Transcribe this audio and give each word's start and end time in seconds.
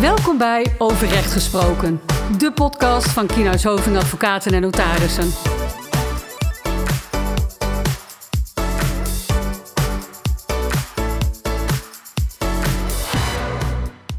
Welkom 0.00 0.38
bij 0.38 0.66
Over 0.78 1.08
Recht 1.08 1.32
Gesproken, 1.32 2.00
de 2.38 2.52
podcast 2.52 3.08
van 3.08 3.26
Kienhuis 3.26 3.64
Hoving 3.64 3.96
Advocaten 3.96 4.52
en 4.52 4.60
Notarissen. 4.60 5.30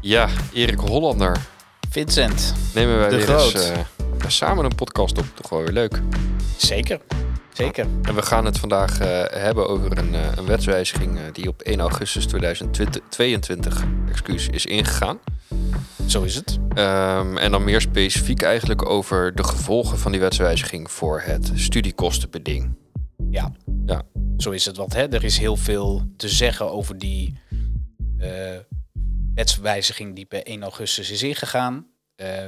Ja, 0.00 0.28
Erik 0.52 0.78
Hollander. 0.78 1.36
Vincent. 1.90 2.54
Nemen 2.74 2.98
wij 2.98 3.08
De 3.08 3.16
weer 3.16 3.24
Groot. 3.24 3.54
eens 3.54 3.70
eh, 3.70 3.78
samen 4.26 4.64
een 4.64 4.74
podcast 4.74 5.18
op. 5.18 5.24
Toch 5.34 5.50
wel 5.50 5.60
weer 5.62 5.72
leuk. 5.72 6.00
Zeker. 6.56 7.00
Zeker. 7.58 7.86
En 8.02 8.14
we 8.14 8.22
gaan 8.22 8.44
het 8.44 8.58
vandaag 8.58 9.00
eh, 9.00 9.40
hebben 9.42 9.68
over 9.68 9.98
een, 9.98 10.14
eh, 10.14 10.32
een 10.36 10.46
wetswijziging 10.46 11.18
eh, 11.18 11.24
die 11.32 11.48
op 11.48 11.60
1 11.60 11.80
augustus 11.80 12.26
2022 12.26 13.84
excuus, 14.08 14.48
is 14.48 14.66
ingegaan. 14.66 15.18
Zo 16.06 16.22
is 16.22 16.34
het. 16.34 16.58
Ehm, 16.74 17.36
en 17.36 17.50
dan 17.50 17.64
meer 17.64 17.80
specifiek 17.80 18.42
eigenlijk 18.42 18.88
over 18.88 19.34
de 19.34 19.44
gevolgen 19.44 19.98
van 19.98 20.12
die 20.12 20.20
wetswijziging 20.20 20.90
voor 20.90 21.20
het 21.20 21.50
studiekostenbeding. 21.54 22.76
Ja. 23.30 23.52
Ja. 23.86 24.02
Zo 24.36 24.50
is 24.50 24.64
het. 24.64 24.76
Want 24.76 24.94
hè, 24.94 25.08
er 25.08 25.24
is 25.24 25.38
heel 25.38 25.56
veel 25.56 26.02
te 26.16 26.28
zeggen 26.28 26.70
over 26.70 26.98
die 26.98 27.38
wetswijziging 29.34 30.14
die 30.14 30.24
per 30.24 30.42
1 30.42 30.62
augustus 30.62 31.10
is 31.10 31.22
ingegaan. 31.22 31.86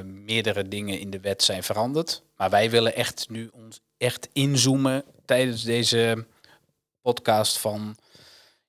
Meerdere 0.04 0.68
dingen 0.68 1.00
in 1.00 1.10
de 1.10 1.20
wet 1.20 1.42
zijn 1.42 1.62
veranderd. 1.62 2.22
Maar 2.36 2.50
wij 2.50 2.70
willen 2.70 2.94
echt 2.94 3.26
nu 3.28 3.48
ons 3.52 3.80
echt 4.00 4.28
inzoomen 4.32 5.04
tijdens 5.24 5.62
deze 5.62 6.26
podcast 7.00 7.58
van... 7.58 7.96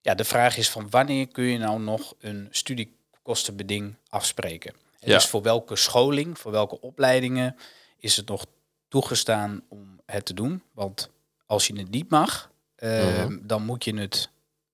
Ja, 0.01 0.15
de 0.15 0.23
vraag 0.23 0.57
is 0.57 0.69
van 0.69 0.89
wanneer 0.89 1.27
kun 1.27 1.43
je 1.43 1.57
nou 1.57 1.79
nog 1.81 2.13
een 2.19 2.47
studiekostenbeding 2.51 3.95
afspreken? 4.09 4.71
En 4.99 5.09
Ja. 5.09 5.13
Dus 5.15 5.25
voor 5.27 5.41
welke 5.41 5.75
scholing, 5.75 6.39
voor 6.39 6.51
welke 6.51 6.81
opleidingen 6.81 7.55
is 7.97 8.15
het 8.17 8.27
nog 8.27 8.45
toegestaan 8.87 9.63
om 9.69 9.99
het 10.05 10.25
te 10.25 10.33
doen? 10.33 10.63
Want 10.73 11.09
als 11.45 11.67
je 11.67 11.77
het 11.77 11.89
niet 11.89 12.09
mag, 12.09 12.51
eh, 12.75 13.23
Mhm. 13.25 13.37
dan 13.41 13.63
moet 13.65 13.83
je 13.83 13.95
het, 13.97 14.29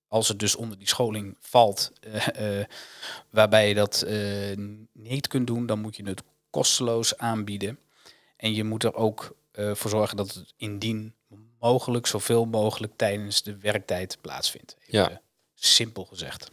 als 0.08 0.28
het 0.28 0.38
dus 0.38 0.56
onder 0.56 0.78
die 0.78 0.88
scholing 0.88 1.36
valt, 1.40 1.92
eh, 2.00 2.58
eh, 2.60 2.66
waarbij 3.30 3.68
je 3.68 3.74
dat 3.74 4.02
eh, 4.02 4.56
niet 4.92 5.26
kunt 5.26 5.46
doen, 5.46 5.66
dan 5.66 5.80
moet 5.80 5.96
je 5.96 6.02
het 6.04 6.22
kosteloos 6.50 7.16
aanbieden. 7.18 7.78
En 8.36 8.54
je 8.54 8.64
moet 8.64 8.84
er 8.84 8.94
ook 8.94 9.36
eh, 9.58 9.74
voor 9.74 9.90
zorgen 9.90 10.16
dat 10.16 10.34
het 10.34 10.52
indien 10.56 11.14
mogelijk, 11.60 12.06
zoveel 12.06 12.44
mogelijk 12.44 12.92
tijdens 12.96 13.42
de 13.42 13.56
werktijd 13.58 14.18
plaatsvindt. 14.20 14.76
Even, 14.78 14.92
Ja. 15.10 15.20
Simpel 15.54 16.04
gezegd. 16.04 16.48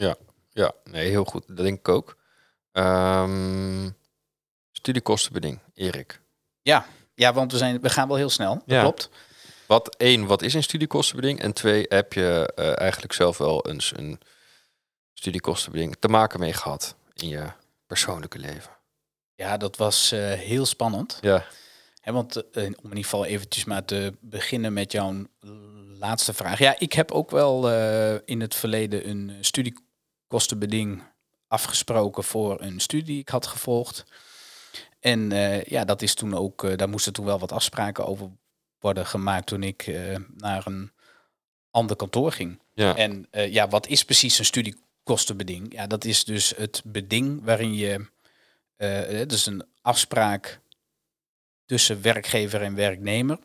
Ja, 0.51 0.71
nee, 0.83 1.09
heel 1.09 1.23
goed. 1.25 1.43
Dat 1.47 1.57
denk 1.65 1.79
ik 1.79 1.89
ook. 1.89 2.17
Ehm, 2.71 3.89
studiekostenbeding, 4.71 5.59
Erik. 5.73 6.21
Ja, 6.61 6.85
ja 7.15 7.33
want 7.33 7.51
we, 7.51 7.57
zijn, 7.57 7.81
we 7.81 7.89
gaan 7.89 8.07
wel 8.07 8.17
heel 8.17 8.29
snel. 8.29 8.53
Dat 8.53 8.63
Ja. 8.65 8.81
klopt. 8.81 9.09
Wat 9.67 9.95
één, 9.95 10.25
wat 10.25 10.41
is 10.41 10.53
een 10.53 10.63
studiekostenbeding? 10.63 11.41
En 11.41 11.53
twee, 11.53 11.85
heb 11.87 12.13
je 12.13 12.51
eh, 12.55 12.79
eigenlijk 12.79 13.13
zelf 13.13 13.37
wel 13.37 13.65
eens 13.67 13.93
een 13.97 14.19
studiekostenbeding 15.13 15.95
te 15.99 16.07
maken 16.07 16.39
mee 16.39 16.53
gehad 16.53 16.95
in 17.13 17.27
je 17.27 17.45
persoonlijke 17.87 18.39
leven? 18.39 18.71
Ja, 19.35 19.57
dat 19.57 19.77
was 19.77 20.11
eh, 20.11 20.31
heel 20.31 20.65
spannend. 20.65 21.17
Ja. 21.21 21.45
Hè, 22.05 22.11
want 22.11 22.35
eh, 22.35 22.63
om 22.63 22.69
in 22.69 22.83
ieder 22.83 23.03
geval 23.03 23.25
eventjes 23.25 23.65
maar 23.65 23.85
te 23.85 24.13
beginnen 24.19 24.73
met 24.73 24.91
jouw 24.91 25.25
laatste 25.99 26.33
vraag. 26.33 26.59
Ja, 26.59 26.75
ik 26.79 26.93
heb 26.93 27.11
ook 27.11 27.31
wel 27.31 27.71
eh, 27.71 28.15
in 28.25 28.41
het 28.41 28.55
verleden 28.55 29.09
een 29.09 29.31
studiekostenbeding 29.41 31.03
afgesproken 31.47 32.23
voor 32.23 32.61
een 32.61 32.79
studie 32.79 33.05
die 33.05 33.19
ik 33.19 33.29
had 33.29 33.47
gevolgd. 33.47 34.05
En 34.99 35.31
eh, 35.31 35.63
ja, 35.63 35.85
dat 35.85 36.01
is 36.01 36.13
toen 36.13 36.33
ook, 36.33 36.77
daar 36.77 36.89
moesten 36.89 37.13
toen 37.13 37.25
wel 37.25 37.39
wat 37.39 37.51
afspraken 37.51 38.05
over 38.05 38.29
worden 38.79 39.05
gemaakt 39.05 39.47
toen 39.47 39.63
ik 39.63 39.91
naar 40.37 40.67
een 40.67 40.91
ander 41.71 41.95
kantoor 41.95 42.31
ging. 42.31 42.59
Ja. 42.73 42.95
En 42.95 43.27
ja, 43.31 43.67
wat 43.67 43.87
is 43.87 44.03
precies 44.03 44.39
een 44.39 44.45
studiekostenbeding? 44.45 45.73
Ja, 45.73 45.87
dat 45.87 46.05
is 46.05 46.23
dus 46.23 46.53
het 46.57 46.81
beding 46.85 47.43
waarin 47.43 47.73
je, 47.73 48.07
is 49.27 49.45
een 49.45 49.65
afspraak 49.81 50.59
tussen 51.65 52.01
werkgever 52.01 52.61
en 52.61 52.75
werknemer, 52.75 53.39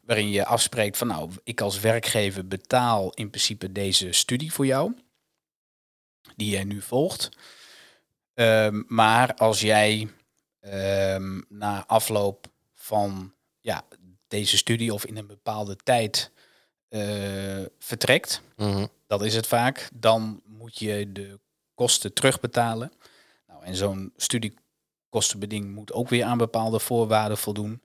waarin 0.00 0.30
je 0.30 0.44
afspreekt 0.46 0.96
van 0.98 1.06
nou, 1.06 1.30
ik 1.44 1.60
als 1.60 1.80
werkgever 1.80 2.46
betaal 2.48 3.12
in 3.14 3.30
principe 3.30 3.72
deze 3.72 4.12
studie 4.12 4.52
voor 4.52 4.66
jou, 4.66 4.94
die 6.36 6.50
jij 6.50 6.64
nu 6.64 6.82
volgt. 6.82 7.28
Ehm, 8.34 8.82
maar 8.86 9.34
als 9.34 9.60
jij 9.60 10.08
ehm, 10.60 11.40
na 11.48 11.86
afloop 11.86 12.46
van 12.74 13.34
ja, 13.60 13.84
deze 14.28 14.56
studie 14.56 14.94
of 14.94 15.04
in 15.06 15.16
een 15.16 15.26
bepaalde 15.26 15.76
tijd 15.76 16.30
eh, 16.88 17.62
vertrekt, 17.78 18.42
Mhm. 18.56 18.86
dat 19.06 19.22
is 19.22 19.34
het 19.34 19.46
vaak, 19.46 19.88
dan 19.94 20.42
moet 20.46 20.78
je 20.78 21.12
de 21.12 21.38
kosten 21.74 22.12
terugbetalen. 22.12 22.92
Nou, 23.46 23.64
en 23.64 23.74
zo'n 23.74 24.12
studiekostenbeding 25.10 25.74
moet 25.74 25.92
ook 25.92 26.08
weer 26.08 26.24
aan 26.24 26.38
bepaalde 26.38 26.78
voorwaarden 26.78 27.38
voldoen. 27.38 27.82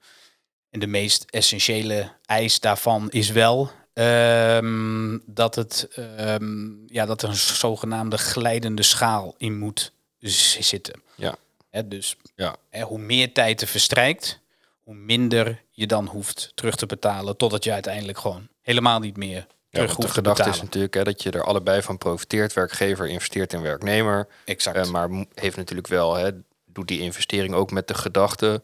En 0.70 0.80
de 0.80 0.88
meest 0.88 1.26
essentiële 1.30 2.12
eis 2.26 2.60
daarvan 2.60 3.10
is 3.12 3.30
wel 3.30 3.72
ehm, 3.94 5.18
dat, 5.26 5.56
het, 5.56 5.88
ehm, 5.96 6.86
ja, 6.88 7.06
dat 7.06 7.22
er 7.22 7.30
een 7.30 7.36
zogenaamde 7.36 8.18
glijdende 8.18 8.84
schaal 8.84 9.36
in 9.38 9.58
moet 9.60 9.92
zitten. 10.20 11.02
Ja. 11.16 11.36
Hè, 11.70 11.88
dus 11.88 12.16
Ja. 12.36 12.56
hoe 12.82 13.00
meer 13.00 13.34
tijd 13.34 13.62
er 13.62 13.68
verstrijkt, 13.68 14.40
hoe 14.84 14.96
minder 14.96 15.62
je 15.72 15.88
dan 15.88 16.06
hoeft 16.08 16.52
terug 16.56 16.76
te 16.76 16.86
betalen, 16.86 17.38
totdat 17.38 17.64
je 17.64 17.72
uiteindelijk 17.72 18.18
gewoon 18.18 18.48
helemaal 18.62 19.00
niet 19.00 19.18
meer 19.18 19.36
Ja, 19.38 19.46
terug 19.70 19.90
de 19.90 19.96
hoeft 19.96 20.08
te 20.08 20.14
gedachte 20.14 20.50
is 20.50 20.62
natuurlijk 20.62 20.94
hè, 20.94 21.04
dat 21.04 21.24
je 21.24 21.32
er 21.32 21.44
allebei 21.44 21.82
van 21.82 21.98
profiteert. 21.98 22.54
Werkgever 22.54 23.08
investeert 23.08 23.54
in 23.54 23.62
werknemer. 23.62 24.28
Exact. 24.46 24.78
Eh, 24.78 24.86
maar 24.90 25.10
heeft 25.34 25.58
natuurlijk 25.58 25.88
wel, 25.88 26.14
hè, 26.16 26.30
doet 26.76 26.88
die 26.88 27.00
investering 27.00 27.54
ook 27.54 27.72
met 27.72 27.88
de 27.88 27.94
gedachte 27.94 28.64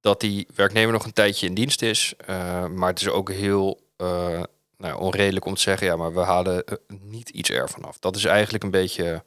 dat 0.00 0.20
die 0.20 0.46
werknemer 0.54 0.92
nog 0.92 1.04
een 1.04 1.12
tijdje 1.12 1.46
in 1.46 1.54
dienst 1.54 1.82
is. 1.82 2.14
Eh, 2.26 2.66
maar 2.66 2.88
het 2.88 3.00
is 3.00 3.08
ook 3.08 3.30
heel 3.30 3.80
eh, 3.96 4.42
nou, 4.76 4.98
onredelijk 5.00 5.44
om 5.44 5.54
te 5.54 5.60
zeggen, 5.60 5.86
ja, 5.86 5.96
maar 5.96 6.14
we 6.14 6.20
halen 6.20 6.64
eh, 6.64 6.74
niet 7.00 7.28
iets 7.28 7.50
ervan 7.50 7.84
af. 7.84 7.98
Dat 7.98 8.16
is 8.16 8.24
eigenlijk 8.24 8.64
een 8.64 8.70
beetje, 8.70 9.24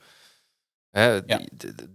hè, 0.92 1.26
die- 1.26 1.50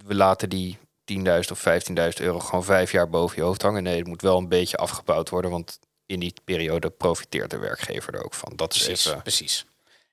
we 0.06 0.14
laten 0.14 0.48
die 0.48 0.78
10.000 1.04 1.50
of 1.50 1.58
15.000 1.58 2.20
euro 2.20 2.38
gewoon 2.38 2.64
vijf 2.64 2.92
jaar 2.92 3.08
boven 3.10 3.36
je 3.36 3.42
hoofd 3.42 3.62
hangen. 3.62 3.82
Nee, 3.82 3.98
het 3.98 4.06
moet 4.06 4.22
wel 4.22 4.38
een 4.38 4.48
beetje 4.48 4.76
afgebouwd 4.76 5.28
worden, 5.30 5.50
want 5.50 5.78
in 6.06 6.20
die 6.20 6.34
periode 6.44 6.90
profiteert 6.90 7.50
de 7.50 7.58
werkgever 7.58 8.14
er 8.14 8.24
ook 8.24 8.34
van. 8.34 8.52
Dat 8.56 8.74
is 8.74 8.84
Precies, 8.84 9.06
even 9.06 9.22
precies. 9.22 9.64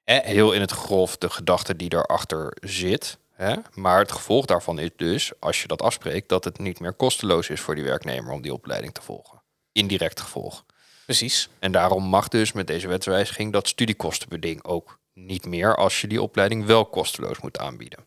En- 0.03 0.23
heel 0.23 0.51
in 0.53 0.61
het 0.61 0.71
grof 0.71 1.17
de 1.17 1.29
gedachte 1.29 1.75
die 1.75 1.89
daarachter 1.89 2.57
zit. 2.61 3.17
Hè? 3.41 3.55
Maar 3.73 3.99
het 3.99 4.11
gevolg 4.11 4.45
daarvan 4.45 4.79
is 4.79 4.89
dus, 4.95 5.31
als 5.39 5.61
je 5.61 5.67
dat 5.67 5.81
afspreekt, 5.81 6.29
dat 6.29 6.43
het 6.43 6.59
niet 6.59 6.79
meer 6.79 6.93
kosteloos 6.93 7.49
is 7.49 7.59
voor 7.61 7.75
die 7.75 7.83
werknemer 7.83 8.31
om 8.31 8.41
die 8.41 8.53
opleiding 8.53 8.93
te 8.93 9.01
volgen. 9.01 9.41
Indirect 9.71 10.19
gevolg. 10.21 10.65
precies. 11.05 11.49
En 11.59 11.71
daarom 11.71 12.03
mag 12.03 12.27
dus 12.27 12.51
met 12.51 12.67
deze 12.67 12.87
wetswijziging 12.87 13.51
dat 13.53 13.67
studiekostenbeding 13.67 14.63
ook 14.63 14.99
niet 15.13 15.45
meer 15.45 15.75
als 15.75 16.01
je 16.01 16.07
die 16.07 16.21
opleiding 16.21 16.65
wel 16.65 16.85
kosteloos 16.85 17.39
moet 17.39 17.57
aanbieden. 17.57 18.05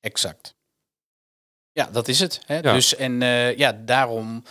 Exact. 0.00 0.54
Ja, 1.72 1.88
dat 1.92 2.08
is 2.08 2.20
het. 2.20 2.40
Hè? 2.46 2.58
Ja. 2.58 2.72
Dus, 2.72 2.94
en 2.96 3.22
eh, 3.22 3.56
ja, 3.56 3.72
daarom 3.72 4.44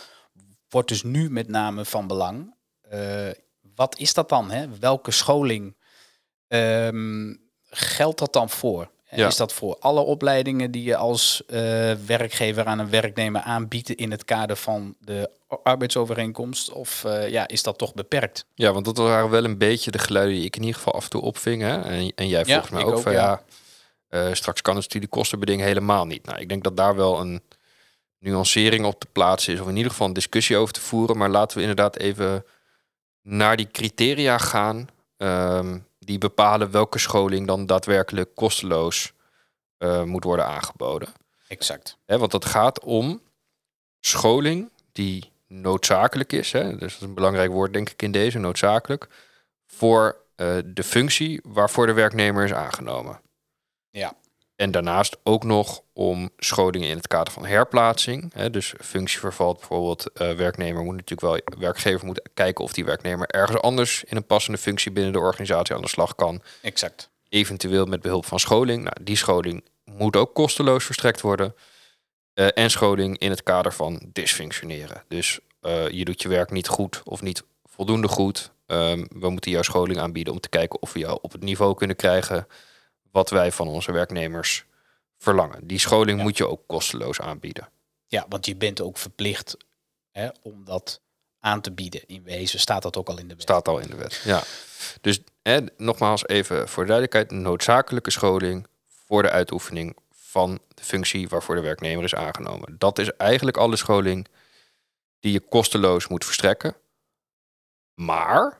wordt 0.68 0.88
dus 0.88 1.02
nu 1.02 1.30
met 1.30 1.48
name 1.48 1.84
van 1.84 2.06
belang. 2.06 2.54
eh, 2.80 3.28
wat 3.74 3.98
is 3.98 4.14
dat 4.14 4.28
dan? 4.28 4.50
Hè? 4.50 4.78
Welke 4.78 5.10
scholing 5.10 5.76
ehm, 6.48 7.34
geldt 7.64 8.18
dat 8.18 8.32
dan 8.32 8.50
voor? 8.50 8.90
Ja. 9.10 9.26
Is 9.26 9.36
dat 9.36 9.52
voor 9.52 9.76
alle 9.78 10.00
opleidingen 10.00 10.70
die 10.70 10.82
je 10.82 10.96
als 10.96 11.42
eh, 11.46 11.60
werkgever 12.06 12.64
aan 12.64 12.78
een 12.78 12.90
werknemer 12.90 13.40
aanbiedt 13.40 13.90
in 13.90 14.10
het 14.10 14.24
kader 14.24 14.56
van 14.56 14.94
de 15.00 15.30
arbeidsovereenkomst? 15.62 16.72
Of 16.72 17.04
eh, 17.04 17.28
ja, 17.28 17.48
is 17.48 17.62
dat 17.62 17.78
toch 17.78 17.94
beperkt? 17.94 18.44
Ja, 18.54 18.72
want 18.72 18.84
dat 18.84 18.96
waren 18.96 19.30
wel 19.30 19.44
een 19.44 19.58
beetje 19.58 19.90
de 19.90 19.98
geluiden 19.98 20.34
die 20.34 20.44
ik 20.44 20.56
in 20.56 20.62
ieder 20.62 20.76
geval 20.76 20.94
af 20.94 21.04
en 21.04 21.10
toe 21.10 21.20
opving. 21.20 21.62
Hè? 21.62 21.80
En, 21.80 22.12
en 22.14 22.28
jij 22.28 22.42
Ja, 22.46 22.52
volgens 22.52 22.70
mij 22.70 22.84
ook, 22.84 22.96
ook, 22.96 23.02
van 23.02 23.12
ja. 23.12 23.18
ja, 23.18 23.42
eh, 24.08 24.34
straks 24.34 24.62
kan 24.62 24.74
het 24.74 24.84
studiekostenbeding 24.84 25.60
helemaal 25.60 26.06
niet. 26.06 26.26
Nou, 26.26 26.38
ik 26.40 26.48
denk 26.48 26.64
dat 26.64 26.76
daar 26.76 26.96
wel 26.96 27.20
een 27.20 27.42
nuancering 28.18 28.84
op 28.84 29.00
te 29.00 29.06
plaatsen 29.12 29.52
is, 29.54 29.60
of 29.60 29.68
in 29.68 29.76
ieder 29.76 29.90
geval 29.90 30.06
een 30.06 30.12
discussie 30.12 30.56
over 30.56 30.74
te 30.74 30.80
voeren. 30.80 31.16
Maar 31.16 31.30
laten 31.30 31.56
we 31.56 31.62
inderdaad 31.62 31.98
even 31.98 32.44
naar 33.22 33.56
die 33.56 33.68
criteria 33.72 34.38
gaan 34.38 34.88
ehm, 35.16 35.78
die 36.04 36.18
bepalen 36.18 36.70
welke 36.70 36.98
scholing 36.98 37.46
dan 37.46 37.66
daadwerkelijk 37.66 38.34
kosteloos 38.34 39.12
eh, 39.78 40.02
moet 40.02 40.24
worden 40.24 40.46
aangeboden. 40.46 41.08
Exact. 41.48 41.96
Hè, 42.06 42.18
want 42.18 42.30
dat 42.30 42.44
gaat 42.44 42.80
om 42.80 43.20
scholing 44.00 44.70
die 44.92 45.32
noodzakelijk 45.46 46.32
is. 46.32 46.52
Hè, 46.52 46.70
dus 46.70 46.78
dat 46.78 46.90
is 46.90 47.00
een 47.00 47.14
belangrijk 47.14 47.50
woord, 47.50 47.72
denk 47.72 47.90
ik, 47.90 48.02
in 48.02 48.12
deze, 48.12 48.38
noodzakelijk. 48.38 49.08
Voor 49.66 50.16
eh, 50.36 50.56
de 50.64 50.82
functie 50.82 51.40
waarvoor 51.44 51.86
de 51.86 51.92
werknemer 51.92 52.44
is 52.44 52.52
aangenomen. 52.52 53.20
Ja. 53.90 54.14
En 54.60 54.70
daarnaast 54.70 55.16
ook 55.22 55.44
nog 55.44 55.82
om 55.92 56.30
scholingen 56.36 56.88
in 56.88 56.96
het 56.96 57.06
kader 57.06 57.32
van 57.32 57.46
herplaatsing. 57.46 58.32
Hè, 58.34 58.50
dus 58.50 58.74
functieverval 58.80 59.54
bijvoorbeeld. 59.54 60.12
eh, 60.12 60.32
werknemer 60.32 60.82
moet 60.82 60.96
natuurlijk 60.96 61.20
wel, 61.20 61.58
werkgever 61.58 62.06
moet 62.06 62.28
kijken 62.34 62.64
of 62.64 62.72
die 62.72 62.84
werknemer 62.84 63.28
ergens 63.28 63.60
anders 63.60 64.04
in 64.04 64.16
een 64.16 64.26
passende 64.26 64.58
functie 64.58 64.92
binnen 64.92 65.12
de 65.12 65.18
organisatie 65.18 65.74
aan 65.74 65.80
de 65.80 65.88
slag 65.88 66.14
kan. 66.14 66.42
Exact. 66.62 67.10
Eventueel 67.28 67.86
met 67.86 68.02
behulp 68.02 68.26
van 68.26 68.40
scholing. 68.40 68.82
Nou, 68.82 68.96
die 69.02 69.16
scholing 69.16 69.64
moet 69.84 70.16
ook 70.16 70.34
kosteloos 70.34 70.84
verstrekt 70.84 71.20
worden. 71.20 71.54
Eh, 72.34 72.46
en 72.54 72.70
scholing 72.70 73.18
in 73.18 73.30
het 73.30 73.42
kader 73.42 73.72
van 73.72 74.02
dysfunctioneren. 74.12 75.02
Dus 75.08 75.40
eh, 75.60 75.88
je 75.88 76.04
doet 76.04 76.22
je 76.22 76.28
werk 76.28 76.50
niet 76.50 76.68
goed 76.68 77.00
of 77.04 77.22
niet 77.22 77.42
voldoende 77.64 78.08
goed. 78.08 78.50
Ehm, 78.66 79.04
we 79.08 79.30
moeten 79.30 79.50
jou 79.50 79.64
scholing 79.64 79.98
aanbieden 79.98 80.32
om 80.32 80.40
te 80.40 80.48
kijken 80.48 80.82
of 80.82 80.92
we 80.92 80.98
jou 80.98 81.18
op 81.22 81.32
het 81.32 81.42
niveau 81.42 81.74
kunnen 81.74 81.96
krijgen 81.96 82.46
wat 83.10 83.30
wij 83.30 83.52
van 83.52 83.68
onze 83.68 83.92
werknemers 83.92 84.64
verlangen. 85.18 85.66
Die 85.66 85.78
scholing 85.78 86.18
Ja. 86.18 86.22
moet 86.24 86.36
je 86.36 86.48
ook 86.48 86.62
kosteloos 86.66 87.20
aanbieden. 87.20 87.68
Ja, 88.06 88.26
want 88.28 88.46
je 88.46 88.56
bent 88.56 88.80
ook 88.80 88.98
verplicht 88.98 89.56
hè, 90.10 90.28
om 90.42 90.64
dat 90.64 91.00
aan 91.40 91.60
te 91.60 91.72
bieden. 91.72 92.06
In 92.06 92.22
wezen 92.22 92.60
staat 92.60 92.82
dat 92.82 92.96
ook 92.96 93.08
al 93.08 93.18
in 93.18 93.28
de 93.28 93.34
wet. 93.34 93.42
Staat 93.42 93.68
al 93.68 93.78
in 93.78 93.88
de 93.88 93.96
wet. 93.96 94.20
Ja. 94.24 94.42
Dus 95.00 95.20
hè, 95.42 95.58
nogmaals 95.76 96.26
even 96.26 96.68
voor 96.68 96.82
de 96.86 96.88
duidelijkheid: 96.88 97.30
noodzakelijke 97.42 98.10
scholing 98.10 98.66
voor 99.06 99.22
de 99.22 99.30
uitoefening 99.30 99.96
van 100.10 100.58
de 100.74 100.82
functie 100.84 101.28
waarvoor 101.28 101.54
de 101.54 101.60
werknemer 101.60 102.04
is 102.04 102.14
aangenomen. 102.14 102.74
Dat 102.78 102.98
is 102.98 103.16
eigenlijk 103.16 103.56
alle 103.56 103.76
scholing 103.76 104.26
die 105.20 105.32
je 105.32 105.40
kosteloos 105.40 106.06
moet 106.08 106.24
verstrekken. 106.24 106.76
Maar 107.94 108.58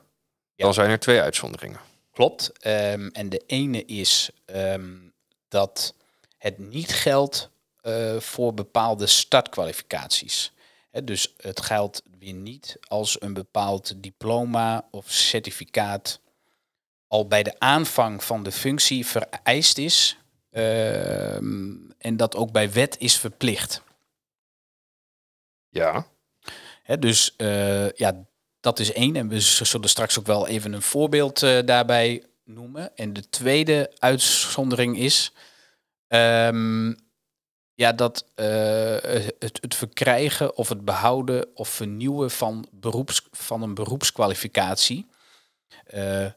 Ja. 0.55 0.65
dan 0.65 0.75
zijn 0.75 0.91
er 0.91 0.99
twee 0.99 1.21
uitzonderingen. 1.21 1.81
Klopt. 2.21 2.53
Ehm, 2.59 3.09
en 3.13 3.29
de 3.29 3.43
ene 3.47 3.85
is 3.85 4.31
ehm, 4.45 4.97
dat 5.49 5.95
het 6.39 6.59
niet 6.59 6.93
geldt 6.93 7.51
eh, 7.81 8.17
voor 8.17 8.55
bepaalde 8.55 9.07
startkwalificaties. 9.07 10.53
Hè, 10.91 11.05
dus 11.05 11.35
het 11.37 11.61
geldt 11.61 12.03
weer 12.19 12.33
niet 12.33 12.79
als 12.89 13.21
een 13.23 13.33
bepaald 13.33 14.03
diploma 14.03 14.89
of 14.91 15.11
certificaat 15.13 16.21
al 17.07 17.27
bij 17.27 17.43
de 17.43 17.59
aanvang 17.59 18.25
van 18.25 18.43
de 18.43 18.53
functie 18.53 19.07
vereist 19.07 19.79
is. 19.79 20.17
ehm, 20.51 21.75
en 21.99 22.17
dat 22.17 22.37
ook 22.37 22.53
bij 22.53 22.73
wet 22.73 22.99
is 22.99 23.19
verplicht. 23.19 23.83
Ja, 25.69 26.07
Hè, 26.83 26.99
dus 26.99 27.37
eh, 27.37 27.91
ja, 27.91 28.25
dat 28.61 28.79
is 28.79 28.93
één. 28.93 29.17
En 29.17 29.29
we 29.29 29.41
zullen 29.41 29.89
straks 29.89 30.19
ook 30.19 30.27
wel 30.27 30.49
even 30.49 30.73
een 30.73 30.83
voorbeeld 30.83 31.43
eh, 31.43 31.59
daarbij 31.65 32.25
noemen. 32.45 32.97
En 32.97 33.13
de 33.13 33.29
tweede 33.29 33.93
uitzondering 33.99 34.99
is 34.99 35.33
ehm, 36.07 36.93
ja, 37.81 37.93
dat 37.93 38.25
eh, 38.35 38.47
het, 39.39 39.59
het 39.61 39.75
verkrijgen 39.75 40.57
of 40.57 40.69
het 40.69 40.85
behouden 40.85 41.47
of 41.55 41.69
vernieuwen 41.69 42.31
van, 42.31 42.67
beroeps, 42.71 43.29
van 43.31 43.63
een 43.63 43.75
beroepskwalificatie 43.75 45.07
eh, 45.85 46.25
ehm, 46.25 46.33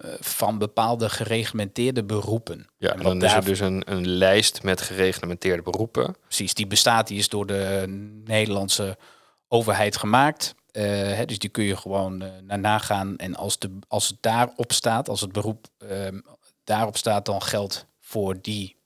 eh, 0.00 0.14
van 0.20 0.58
bepaalde 0.58 1.08
gereglementeerde 1.08 2.04
beroepen. 2.04 2.66
ja 2.76 2.92
En 2.92 3.02
dan 3.02 3.22
is 3.22 3.32
er 3.32 3.44
dus 3.44 3.60
een, 3.60 3.82
een 3.86 4.08
lijst 4.08 4.62
met 4.62 4.80
gereglementeerde 4.80 5.62
beroepen. 5.62 6.16
Precies, 6.24 6.54
die 6.54 6.66
bestaat, 6.66 7.06
die 7.06 7.18
is 7.18 7.28
door 7.28 7.46
de 7.46 7.84
Nederlandse 8.24 8.96
overheid 9.48 9.96
gemaakt. 9.96 10.54
Eh, 10.78 10.84
hè, 10.84 11.24
dus 11.24 11.38
die 11.38 11.50
kun 11.50 11.64
je 11.64 11.76
gewoon 11.76 12.22
eh, 12.22 12.30
naar 12.42 12.58
nagaan. 12.58 13.16
En 13.16 13.34
als, 13.34 13.58
de, 13.58 13.78
als 13.88 14.08
het 14.08 14.16
daarop 14.20 14.72
staat, 14.72 15.08
als 15.08 15.20
het 15.20 15.32
beroep 15.32 15.66
ehm, 15.78 16.20
daarop 16.64 16.96
staat, 16.96 17.26
dan 17.26 17.42
geldt 17.42 17.86
voor 18.00 18.40
die 18.40 18.76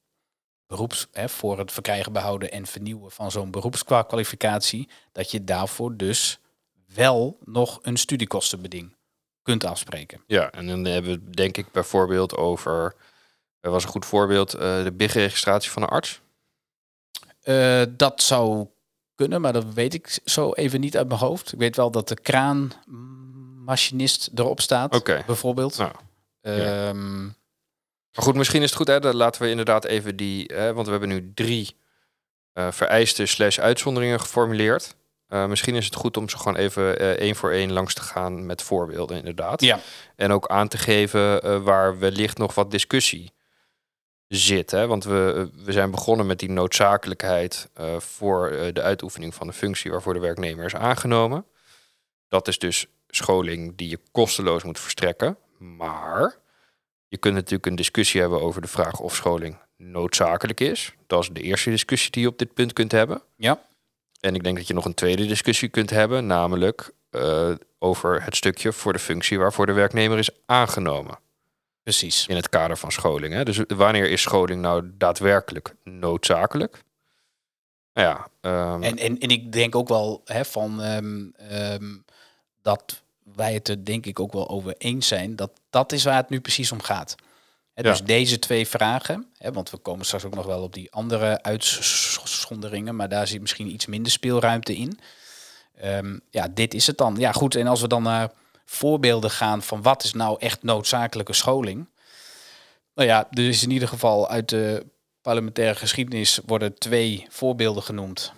beroeps, 0.66 1.06
hè, 1.12 1.28
voor 1.28 1.58
het 1.58 1.72
verkrijgen, 1.72 2.12
behouden 2.12 2.50
en 2.50 2.66
vernieuwen 2.66 3.10
van 3.10 3.30
zo'n 3.30 3.50
beroepskwalificatie, 3.50 4.88
dat 5.12 5.30
je 5.30 5.44
daarvoor 5.44 5.96
dus 5.96 6.38
wel 6.94 7.38
nog 7.44 7.78
een 7.82 7.96
studiekostenbeding 7.96 8.96
kunt 9.42 9.64
afspreken. 9.64 10.22
Ja, 10.26 10.50
en 10.50 10.66
dan 10.66 10.84
hebben 10.84 11.12
we 11.12 11.30
denk 11.30 11.56
ik 11.56 11.72
bijvoorbeeld 11.72 12.36
over, 12.36 12.94
er 13.60 13.70
was 13.70 13.84
een 13.84 13.90
goed 13.90 14.06
voorbeeld, 14.06 14.54
eh, 14.54 14.84
de 14.84 14.92
BIG-registratie 14.92 15.70
van 15.70 15.82
een 15.82 15.88
arts. 15.88 16.20
Dat 17.96 18.22
zou 18.22 18.66
kunnen, 19.22 19.40
maar 19.40 19.52
dat 19.52 19.64
weet 19.74 19.94
ik 19.94 20.18
zo 20.24 20.52
even 20.52 20.80
niet 20.80 20.96
uit 20.96 21.08
mijn 21.08 21.20
hoofd. 21.20 21.52
Ik 21.52 21.58
weet 21.58 21.76
wel 21.76 21.90
dat 21.90 22.08
de 22.08 22.20
kraanmachinist 22.20 24.30
erop 24.34 24.60
staat, 24.60 24.94
bijvoorbeeld. 25.26 25.78
Nou, 25.78 25.92
Ehm, 26.42 27.24
Maar 28.14 28.24
goed, 28.24 28.34
misschien 28.34 28.62
is 28.62 28.68
het 28.68 28.76
goed, 28.78 28.86
hè, 28.86 29.00
dan 29.00 29.16
laten 29.16 29.42
we 29.42 29.50
inderdaad 29.50 29.84
even 29.84 30.16
die, 30.16 30.50
hè, 30.54 30.72
want 30.72 30.86
we 30.86 30.90
hebben 30.92 31.08
nu 31.08 31.32
drie 31.34 31.76
eh 32.52 32.72
vereisten 32.72 33.28
slash 33.28 33.58
uitzonderingen 33.58 34.20
geformuleerd. 34.20 34.94
Eh, 35.26 35.46
misschien 35.46 35.74
is 35.74 35.84
het 35.84 35.94
goed 35.94 36.16
om 36.16 36.28
ze 36.28 36.38
gewoon 36.38 36.56
even 36.56 36.98
eh, 36.98 37.10
één 37.10 37.36
voor 37.36 37.50
één 37.50 37.72
langs 37.72 37.94
te 37.94 38.02
gaan 38.02 38.46
met 38.46 38.62
voorbeelden, 38.62 39.16
inderdaad. 39.16 39.60
Ja. 39.60 39.80
En 40.16 40.32
ook 40.32 40.48
aan 40.48 40.68
te 40.68 40.78
geven 40.78 41.62
waar 41.64 41.98
wellicht 41.98 42.38
nog 42.38 42.54
wat 42.54 42.70
discussie 42.70 43.32
zit. 44.36 44.70
Hè? 44.70 44.86
Want 44.86 45.04
we, 45.04 45.50
we 45.64 45.72
zijn 45.72 45.90
begonnen 45.90 46.26
met 46.26 46.38
die 46.38 46.50
noodzakelijkheid 46.50 47.68
eh, 47.74 47.98
voor 47.98 48.48
eh, 48.48 48.72
de 48.72 48.82
uitoefening 48.82 49.34
van 49.34 49.46
de 49.46 49.52
functie 49.52 49.90
waarvoor 49.90 50.14
de 50.14 50.20
werknemer 50.20 50.64
is 50.64 50.74
aangenomen. 50.74 51.44
Dat 52.28 52.48
is 52.48 52.58
dus 52.58 52.86
scholing 53.08 53.76
die 53.76 53.88
je 53.88 53.98
kosteloos 54.12 54.62
moet 54.62 54.80
verstrekken. 54.80 55.36
Maar 55.58 56.36
je 57.08 57.16
kunt 57.16 57.34
natuurlijk 57.34 57.66
een 57.66 57.74
discussie 57.74 58.20
hebben 58.20 58.40
over 58.40 58.60
de 58.60 58.68
vraag 58.68 59.00
of 59.00 59.14
scholing 59.14 59.58
noodzakelijk 59.76 60.60
is. 60.60 60.94
Dat 61.06 61.22
is 61.22 61.28
de 61.28 61.40
eerste 61.40 61.70
discussie 61.70 62.10
die 62.10 62.22
je 62.22 62.28
op 62.28 62.38
dit 62.38 62.54
punt 62.54 62.72
kunt 62.72 62.92
hebben. 62.92 63.22
Ja. 63.36 63.62
En 64.20 64.34
ik 64.34 64.42
denk 64.42 64.56
dat 64.56 64.66
je 64.66 64.74
nog 64.74 64.84
een 64.84 64.94
tweede 64.94 65.26
discussie 65.26 65.68
kunt 65.68 65.90
hebben, 65.90 66.26
namelijk 66.26 66.90
eh, 67.10 67.50
over 67.78 68.22
het 68.24 68.36
stukje 68.36 68.72
voor 68.72 68.92
de 68.92 68.98
functie 68.98 69.38
waarvoor 69.38 69.66
de 69.66 69.72
werknemer 69.72 70.18
is 70.18 70.30
aangenomen 70.46 71.18
precies. 71.82 72.26
in 72.26 72.36
het 72.36 72.48
kader 72.48 72.76
van 72.76 72.92
scholing. 72.92 73.34
Hè? 73.34 73.44
Dus 73.44 73.60
wanneer 73.66 74.10
is 74.10 74.22
scholing 74.22 74.60
nou 74.60 74.90
daadwerkelijk 74.94 75.74
noodzakelijk? 75.84 76.82
Nou 77.94 78.08
ja, 78.08 78.28
ehm, 78.40 78.82
En, 78.82 78.98
en, 78.98 79.18
en 79.18 79.28
ik 79.28 79.52
denk 79.52 79.74
ook 79.74 79.88
wel 79.88 80.20
hè, 80.24 80.44
van 80.44 80.82
ehm, 80.82 81.26
ehm, 81.36 81.96
dat 82.62 83.02
wij 83.34 83.54
het 83.54 83.68
er 83.68 83.84
denk 83.84 84.06
ik 84.06 84.20
ook 84.20 84.32
wel 84.32 84.48
over 84.48 84.74
eens 84.78 85.08
zijn 85.08 85.36
dat 85.36 85.50
dat 85.70 85.92
is 85.92 86.04
waar 86.04 86.16
het 86.16 86.28
nu 86.28 86.40
precies 86.40 86.72
om 86.72 86.82
gaat. 86.82 87.14
Hè, 87.74 87.82
Ja. 87.82 87.90
Dus 87.90 88.02
deze 88.02 88.38
twee 88.38 88.68
vragen, 88.68 89.26
hè, 89.38 89.52
want 89.52 89.70
we 89.70 89.76
komen 89.76 90.06
straks 90.06 90.24
ook 90.24 90.34
nog 90.34 90.46
wel 90.46 90.62
op 90.62 90.74
die 90.74 90.92
andere 90.92 91.42
uitzonderingen, 91.42 92.96
maar 92.96 93.08
daar 93.08 93.26
zit 93.26 93.40
misschien 93.40 93.72
iets 93.72 93.86
minder 93.86 94.12
speelruimte 94.12 94.76
in. 94.76 94.98
Ja, 96.30 96.48
dit 96.48 96.74
is 96.74 96.86
het 96.86 96.98
dan. 96.98 97.16
Ja, 97.18 97.32
goed. 97.32 97.54
En 97.54 97.66
als 97.66 97.80
we 97.80 97.88
dan 97.88 98.02
naar 98.02 98.30
voorbeelden 98.64 99.30
gaan 99.30 99.62
van 99.62 99.82
wat 99.82 100.04
is 100.04 100.12
nou 100.12 100.36
echt 100.38 100.62
noodzakelijke 100.62 101.32
scholing. 101.32 101.88
Nou 102.94 103.08
ja, 103.08 103.28
er 103.30 103.48
is 103.48 103.62
in 103.62 103.70
ieder 103.70 103.88
geval 103.88 104.28
uit 104.28 104.48
de 104.48 104.86
parlementaire 105.22 105.78
geschiedenis 105.78 106.40
worden 106.46 106.78
twee 106.78 107.26
voorbeelden 107.28 107.82
genoemd. 107.82 108.32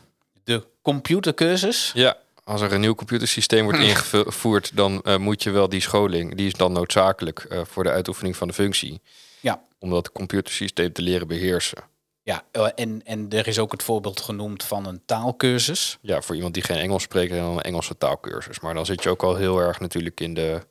De 0.44 0.66
computercursus. 0.82 1.90
ja, 1.94 2.16
als 2.44 2.60
er 2.60 2.72
een 2.72 2.80
nieuw 2.80 2.94
computersysteem 2.94 3.64
wordt 3.64 3.78
ingevoerd, 3.78 4.76
dan 4.76 5.02
eh, 5.02 5.16
moet 5.16 5.42
je 5.42 5.50
wel 5.50 5.68
die 5.68 5.80
scholing, 5.80 6.34
die 6.34 6.46
is 6.46 6.52
dan 6.52 6.72
noodzakelijk 6.72 7.38
eh, 7.38 7.60
voor 7.64 7.84
de 7.84 7.90
uitoefening 7.90 8.36
van 8.36 8.48
de 8.48 8.54
functie. 8.54 9.00
Ja. 9.40 9.62
Om 9.78 9.90
dat 9.90 10.12
computersysteem 10.12 10.92
te 10.92 11.02
leren 11.02 11.28
beheersen. 11.28 11.78
Ja, 12.24 12.44
eh, 12.50 12.68
en, 12.74 13.02
en 13.04 13.30
er 13.30 13.46
is 13.46 13.58
ook 13.58 13.72
het 13.72 13.82
voorbeeld 13.82 14.20
genoemd 14.20 14.64
van 14.64 14.86
een 14.86 15.02
taalkursus. 15.04 15.98
Ja, 16.00 16.22
voor 16.22 16.34
iemand 16.34 16.54
die 16.54 16.62
geen 16.62 16.78
Engels 16.78 17.02
spreekt, 17.02 17.34
dan 17.34 17.56
een 17.56 17.60
Engelse 17.60 17.98
taalkursus. 17.98 18.60
Maar 18.60 18.74
dan 18.74 18.86
zit 18.86 19.02
je 19.02 19.08
ook 19.08 19.22
al 19.22 19.36
heel 19.36 19.58
erg 19.58 19.80
natuurlijk 19.80 20.20
in 20.20 20.34
de, 20.34 20.66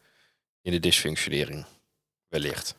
in 0.62 0.72
de 0.72 0.79
dysfunctionering. 0.79 1.65
Wellicht. 2.29 2.75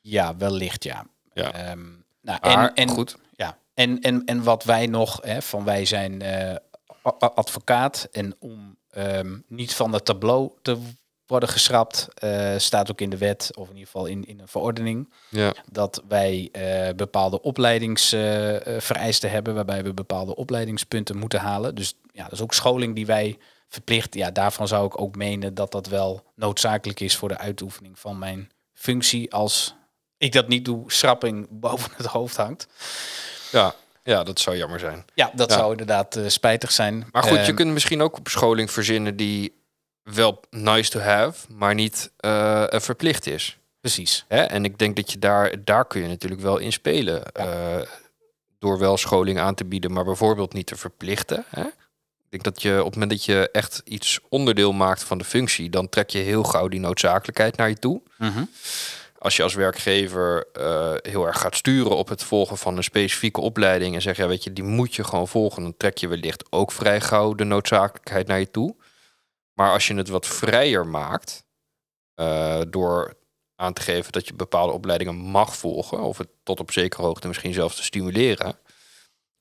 Ja, 0.00 0.36
wellicht 0.36 0.84
ja. 0.84 1.06
Ja. 1.32 1.52
Ehm, 1.52 1.86
nou, 2.20 2.38
Maar 2.40 2.68
en, 2.68 2.74
en, 2.74 2.88
goed, 2.88 3.16
Ja, 3.36 3.58
en, 3.74 4.00
en, 4.00 4.24
en 4.24 4.42
wat 4.42 4.64
wij 4.64 4.86
nog, 4.86 5.20
hè, 5.22 5.42
van 5.42 5.64
wij 5.64 5.84
zijn 5.84 6.22
eh, 6.22 6.56
advocaat 7.18 8.08
en 8.12 8.36
om 8.38 8.76
ehm, 8.90 9.38
niet 9.46 9.74
van 9.74 9.92
het 9.92 10.04
tableau 10.04 10.50
te 10.62 10.78
worden 11.28 11.48
geschrapt, 11.48 12.08
eh, 12.14 12.54
staat 12.56 12.90
ook 12.90 13.00
in 13.00 13.10
de 13.10 13.16
wet, 13.18 13.50
of 13.54 13.64
in 13.68 13.72
ieder 13.74 13.86
geval 13.86 14.06
in, 14.06 14.24
in 14.26 14.40
een 14.40 14.48
verordening, 14.48 15.12
ja. 15.28 15.52
dat 15.70 16.02
wij 16.08 16.48
eh, 16.52 16.94
bepaalde 16.94 17.42
opleidingsvereisten 17.42 19.30
hebben, 19.30 19.54
waarbij 19.54 19.82
we 19.82 19.94
bepaalde 19.94 20.36
opleidingspunten 20.36 21.16
moeten 21.16 21.40
halen. 21.40 21.74
Dus 21.74 21.94
ja, 22.12 22.22
dat 22.22 22.32
is 22.32 22.40
ook 22.40 22.54
scholing 22.54 22.94
die 22.94 23.06
wij 23.06 23.38
verplicht. 23.68 24.14
Ja, 24.14 24.30
daarvan 24.30 24.68
zou 24.68 24.86
ik 24.86 25.00
ook 25.00 25.16
menen 25.16 25.54
dat 25.54 25.72
dat 25.72 25.86
wel 25.86 26.22
noodzakelijk 26.34 27.00
is 27.00 27.16
voor 27.16 27.28
de 27.28 27.38
uitoefening 27.38 27.98
van 27.98 28.18
mijn 28.18 28.50
functie 28.74 29.32
als 29.32 29.74
ik 30.18 30.32
dat 30.32 30.48
niet 30.48 30.64
doe, 30.64 30.92
schrapping 30.92 31.46
boven 31.60 31.90
het 31.96 32.06
hoofd 32.06 32.36
hangt. 32.36 32.66
Ja, 33.52 33.74
ja, 34.02 34.22
dat 34.22 34.40
zou 34.40 34.56
jammer 34.56 34.78
zijn. 34.78 35.04
Ja, 35.14 35.30
dat 35.34 35.50
Ja. 35.50 35.56
zou 35.56 35.70
inderdaad 35.70 36.16
eh, 36.16 36.28
spijtig 36.28 36.70
zijn. 36.72 37.06
Maar 37.12 37.22
goed, 37.22 37.32
je 37.32 37.38
Ehm, 37.38 37.54
kunt 37.54 37.72
misschien 37.72 38.02
ook 38.02 38.16
op 38.18 38.28
scholing 38.28 38.70
verzinnen 38.70 39.16
die 39.16 39.57
wel 40.14 40.40
nice 40.50 40.90
to 40.90 41.00
have, 41.00 41.52
maar 41.52 41.74
niet 41.74 42.10
eh, 42.16 42.64
verplicht 42.68 43.26
is. 43.26 43.58
Precies. 43.80 44.24
Hè? 44.28 44.42
En 44.42 44.64
ik 44.64 44.78
denk 44.78 44.96
dat 44.96 45.12
je 45.12 45.18
daar, 45.18 45.64
daar 45.64 45.86
kun 45.86 46.00
je 46.02 46.08
natuurlijk 46.08 46.40
wel 46.42 46.58
in 46.58 46.72
spelen. 46.72 47.32
eh, 47.32 47.80
door 48.58 48.78
wel 48.78 48.96
scholing 48.96 49.38
aan 49.38 49.54
te 49.54 49.64
bieden, 49.64 49.92
maar 49.92 50.04
bijvoorbeeld 50.04 50.52
niet 50.52 50.66
te 50.66 50.76
verplichten. 50.76 51.44
Hè? 51.48 51.62
Ik 51.62 52.28
denk 52.28 52.42
dat 52.42 52.62
je 52.62 52.78
op 52.78 52.84
het 52.84 52.94
moment 52.94 53.10
dat 53.10 53.24
je 53.24 53.48
echt 53.52 53.80
iets 53.84 54.20
onderdeel 54.28 54.72
maakt 54.72 55.02
van 55.04 55.18
de 55.18 55.24
functie, 55.24 55.70
dan 55.70 55.88
trek 55.88 56.10
je 56.10 56.18
heel 56.18 56.42
gauw 56.42 56.68
die 56.68 56.80
noodzakelijkheid 56.80 57.56
naar 57.56 57.68
je 57.68 57.78
toe. 57.78 58.02
Mhm. 58.18 58.44
Als 59.18 59.36
je 59.36 59.42
als 59.42 59.54
werkgever 59.54 60.46
eh, 60.52 60.92
heel 61.02 61.26
erg 61.26 61.40
gaat 61.40 61.56
sturen 61.56 61.96
op 61.96 62.08
het 62.08 62.22
volgen 62.22 62.58
van 62.58 62.76
een 62.76 62.84
specifieke 62.84 63.40
opleiding 63.40 63.94
en 63.94 64.02
zeg 64.02 64.16
ja, 64.16 64.26
weet 64.26 64.44
je, 64.44 64.52
die 64.52 64.64
moet 64.64 64.94
je 64.94 65.04
gewoon 65.04 65.28
volgen, 65.28 65.62
dan 65.62 65.74
trek 65.76 65.98
je 65.98 66.08
wellicht 66.08 66.44
ook 66.50 66.72
vrij 66.72 67.00
gauw 67.00 67.34
de 67.34 67.44
noodzakelijkheid 67.44 68.26
naar 68.26 68.38
je 68.38 68.50
toe. 68.50 68.74
Maar 69.58 69.72
als 69.72 69.86
je 69.86 69.94
het 69.94 70.08
wat 70.08 70.26
vrijer 70.26 70.86
maakt, 70.86 71.46
eh, 72.14 72.60
door 72.68 73.14
aan 73.54 73.72
te 73.72 73.82
geven 73.82 74.12
dat 74.12 74.26
je 74.26 74.34
bepaalde 74.34 74.72
opleidingen 74.72 75.14
mag 75.14 75.56
volgen, 75.56 76.00
of 76.00 76.18
het 76.18 76.28
tot 76.42 76.60
op 76.60 76.70
zekere 76.70 77.02
hoogte 77.02 77.28
misschien 77.28 77.52
zelfs 77.52 77.76
te 77.76 77.82
stimuleren, 77.82 78.58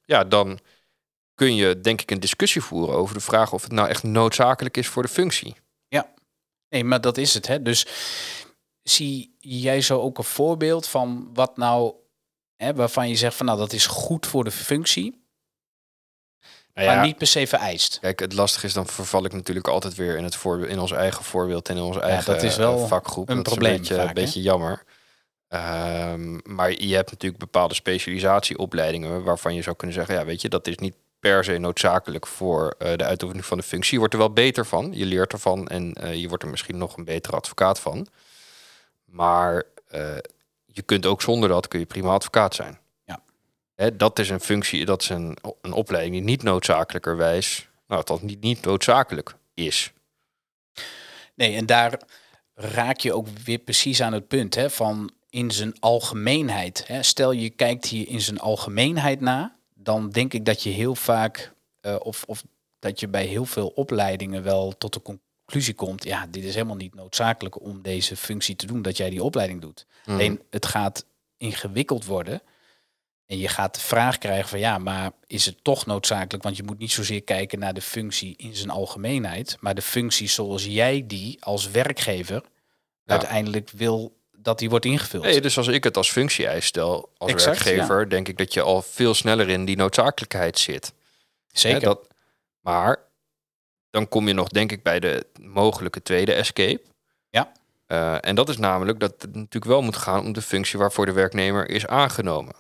ja, 0.02 0.24
dan 0.24 0.60
kun 1.34 1.56
je 1.56 1.80
denk 1.80 2.02
ik 2.02 2.12
een 2.12 2.20
discussie 2.20 2.62
voeren 2.62 2.96
over 2.96 3.14
de 3.14 3.22
vraag 3.22 3.54
of 3.54 3.64
het 3.64 3.72
nou 3.72 3.90
echt 3.90 4.04
noodzakelijk 4.04 4.78
is 4.78 4.88
voor 4.88 5.04
de 5.04 5.10
functie. 5.10 5.56
Nee, 6.70 6.84
maar 6.84 7.02
dat 7.02 7.18
is 7.18 7.34
het. 7.34 7.48
Hè? 7.48 7.62
Dus 7.62 7.88
zie 8.84 9.36
jij 9.40 9.82
zo 9.82 10.00
ook 10.00 10.18
een 10.18 10.24
voorbeeld 10.24 10.88
van 10.88 11.30
wat 11.34 11.58
nou, 11.58 11.94
hè, 12.56 12.74
waarvan 12.74 13.10
je 13.10 13.16
zegt 13.16 13.36
van 13.36 13.46
nou 13.46 13.58
dat 13.58 13.74
is 13.74 13.88
goed 13.88 14.26
voor 14.26 14.44
de 14.44 14.52
functie, 14.52 15.27
Nou 16.86 16.96
maar 16.96 17.06
niet 17.06 17.18
per 17.18 17.28
se 17.28 17.48
vereist. 17.48 17.98
Kijk, 18.02 18.20
het 18.20 18.34
lastige 18.34 18.66
is, 18.66 18.74
dan 18.74 18.88
verval 18.88 19.26
ik 19.26 19.34
natuurlijk 19.34 19.68
altijd 19.68 19.96
weer 19.96 20.18
in, 20.18 20.24
het 20.24 20.36
voorbeeld, 20.36 20.70
in 20.70 20.80
ons 20.80 20.92
eigen 20.92 21.24
voorbeeld 21.24 21.70
en 21.70 21.76
in 21.76 21.82
onze 21.82 22.00
Ja, 22.00 22.06
eigen 22.06 22.34
dat 22.34 22.44
is 22.44 22.56
wel 22.56 22.82
eh, 22.82 22.88
vakgroep. 22.88 23.30
een 23.30 23.36
dat 23.36 23.44
probleem 23.44 23.72
is 23.72 23.78
een 23.78 23.96
beetje, 23.96 24.06
vaak, 24.06 24.14
beetje 24.14 24.42
jammer. 24.42 24.84
Ehm, 25.48 26.40
maar 26.44 26.72
je 26.72 26.96
hebt 26.96 27.12
natuurlijk 27.12 27.42
bepaalde 27.42 27.74
specialisatieopleidingen 27.74 29.24
waarvan 29.24 29.56
je 29.56 29.62
zou 29.62 29.76
kunnen 29.76 29.96
zeggen, 29.96 30.16
ja, 30.16 30.26
weet 30.26 30.42
je, 30.42 30.50
dat 30.50 30.68
is 30.68 30.76
niet 30.76 30.96
per 31.20 31.44
se 31.44 31.58
noodzakelijk 31.58 32.28
voor 32.28 32.76
eh, 32.78 32.96
de 32.96 33.04
uitoefening 33.04 33.46
van 33.46 33.58
de 33.58 33.64
functie. 33.64 33.94
Je 33.94 34.00
wordt 34.00 34.14
er 34.14 34.20
wel 34.20 34.34
beter 34.34 34.66
van, 34.66 34.92
je 34.94 35.06
leert 35.06 35.34
ervan 35.34 35.68
en 35.68 35.94
eh, 35.94 36.16
je 36.16 36.28
wordt 36.28 36.44
er 36.44 36.50
misschien 36.50 36.78
nog 36.78 36.98
een 36.98 37.06
betere 37.06 37.36
advocaat 37.36 37.80
van. 37.80 38.08
Maar 39.06 39.64
je 40.66 40.82
kunt 40.82 41.06
ook 41.06 41.22
zonder 41.22 41.50
dat 41.50 41.68
kun 41.68 41.80
je 41.80 41.86
prima 41.86 42.10
advocaat 42.10 42.56
zijn. 42.56 42.80
Hè, 43.78 43.96
dat 43.96 44.20
is 44.20 44.30
een 44.30 44.40
functie, 44.40 44.86
dat 44.86 45.02
is 45.02 45.10
een, 45.10 45.38
een 45.62 45.74
opleiding 45.74 46.16
die 46.16 46.24
niet 46.24 46.44
noodzakelijkerwijs, 46.44 47.70
nou, 47.88 48.04
dat 48.06 48.22
niet, 48.22 48.42
niet 48.42 48.62
noodzakelijk 48.62 49.36
is. 49.54 49.94
Nee, 51.36 51.56
en 51.56 51.66
daar 51.66 52.02
raak 52.54 53.00
je 53.00 53.14
ook 53.14 53.28
weer 53.28 53.58
precies 53.58 54.02
aan 54.02 54.14
het 54.14 54.28
punt 54.28 54.56
hè, 54.56 54.70
van 54.70 55.12
in 55.30 55.52
zijn 55.52 55.80
algemeenheid. 55.80 56.88
Hè. 56.88 57.04
Stel 57.04 57.32
je 57.32 57.50
kijkt 57.50 57.86
hier 57.86 58.08
in 58.08 58.22
zijn 58.22 58.40
algemeenheid 58.40 59.20
na, 59.20 59.56
dan 59.74 60.10
denk 60.10 60.34
ik 60.34 60.46
dat 60.46 60.64
je 60.64 60.70
heel 60.70 60.96
vaak, 60.96 61.54
eh, 61.82 61.96
of, 62.00 62.24
of 62.28 62.44
dat 62.80 63.00
je 63.00 63.08
bij 63.08 63.26
heel 63.26 63.46
veel 63.46 63.68
opleidingen 63.68 64.44
wel 64.44 64.78
tot 64.78 64.94
de 64.94 65.02
conclusie 65.02 65.74
komt, 65.74 66.04
ja, 66.04 66.28
dit 66.30 66.44
is 66.44 66.54
helemaal 66.54 66.76
niet 66.76 66.96
noodzakelijk 66.96 67.62
om 67.62 67.82
deze 67.82 68.16
functie 68.16 68.56
te 68.56 68.66
doen, 68.66 68.82
dat 68.82 68.98
jij 68.98 69.10
die 69.10 69.24
opleiding 69.24 69.62
doet. 69.62 69.86
Mhm. 70.06 70.12
Alleen 70.12 70.42
het 70.50 70.66
gaat 70.66 71.06
ingewikkeld 71.38 72.06
worden. 72.06 72.42
En 73.28 73.38
je 73.38 73.48
gaat 73.48 73.74
de 73.74 73.80
vraag 73.80 74.18
krijgen 74.18 74.50
van 74.50 74.60
ja, 74.60 74.78
maar 74.78 75.12
is 75.26 75.46
het 75.46 75.64
toch 75.64 75.86
noodzakelijk? 75.86 76.44
Want 76.44 76.58
je 76.58 76.64
moet 76.64 76.78
niet 76.78 76.92
zozeer 76.92 77.24
kijken 77.24 77.60
naar 77.60 77.74
de 77.74 77.82
functie 77.82 78.34
in 78.38 78.56
zijn 78.56 78.70
algemeenheid, 78.70 79.58
maar 79.60 79.76
de 79.76 79.82
functie 79.82 80.28
zoals 80.28 80.66
jij 80.66 81.04
die 81.08 81.38
als 81.44 81.72
werkgever 81.72 82.44
uiteindelijk 83.06 83.70
wil 83.70 84.18
dat 84.38 84.60
die 84.60 84.70
wordt 84.70 84.86
ingevuld. 84.86 85.24
Nee, 85.24 85.42
dus 85.42 85.58
als 85.58 85.68
ik 85.68 85.84
het 85.84 85.98
als 85.98 86.12
functie-eis 86.12 86.66
stel 86.66 87.14
als 87.18 87.32
Exact, 87.32 87.64
werkgever, 87.64 88.10
denk 88.10 88.28
ik 88.28 88.38
dat 88.38 88.54
je 88.54 88.62
al 88.62 88.82
veel 88.82 89.14
sneller 89.14 89.50
in 89.50 89.66
die 89.66 89.76
noodzakelijkheid 89.76 90.60
zit. 90.60 90.94
Zeker. 91.48 91.80
Hè, 91.80 91.86
dat, 91.86 92.08
maar 92.62 93.00
dan 93.90 94.08
kom 94.08 94.28
je 94.28 94.34
nog, 94.34 94.48
denk 94.48 94.72
ik, 94.72 94.84
bij 94.84 95.00
de 95.00 95.26
mogelijke 95.42 96.02
tweede 96.02 96.34
escape. 96.34 96.82
Ja. 97.30 97.52
Eh, 97.86 98.18
en 98.22 98.36
dat 98.36 98.50
is 98.50 98.58
namelijk 98.58 99.00
dat 99.00 99.14
het 99.18 99.36
natuurlijk 99.36 99.66
wel 99.66 99.82
moet 99.82 99.98
gaan 99.98 100.26
om 100.26 100.34
de 100.34 100.42
functie 100.42 100.80
waarvoor 100.80 101.06
de 101.06 101.12
werknemer 101.12 101.70
is 101.70 101.88
aangenomen. 101.88 102.56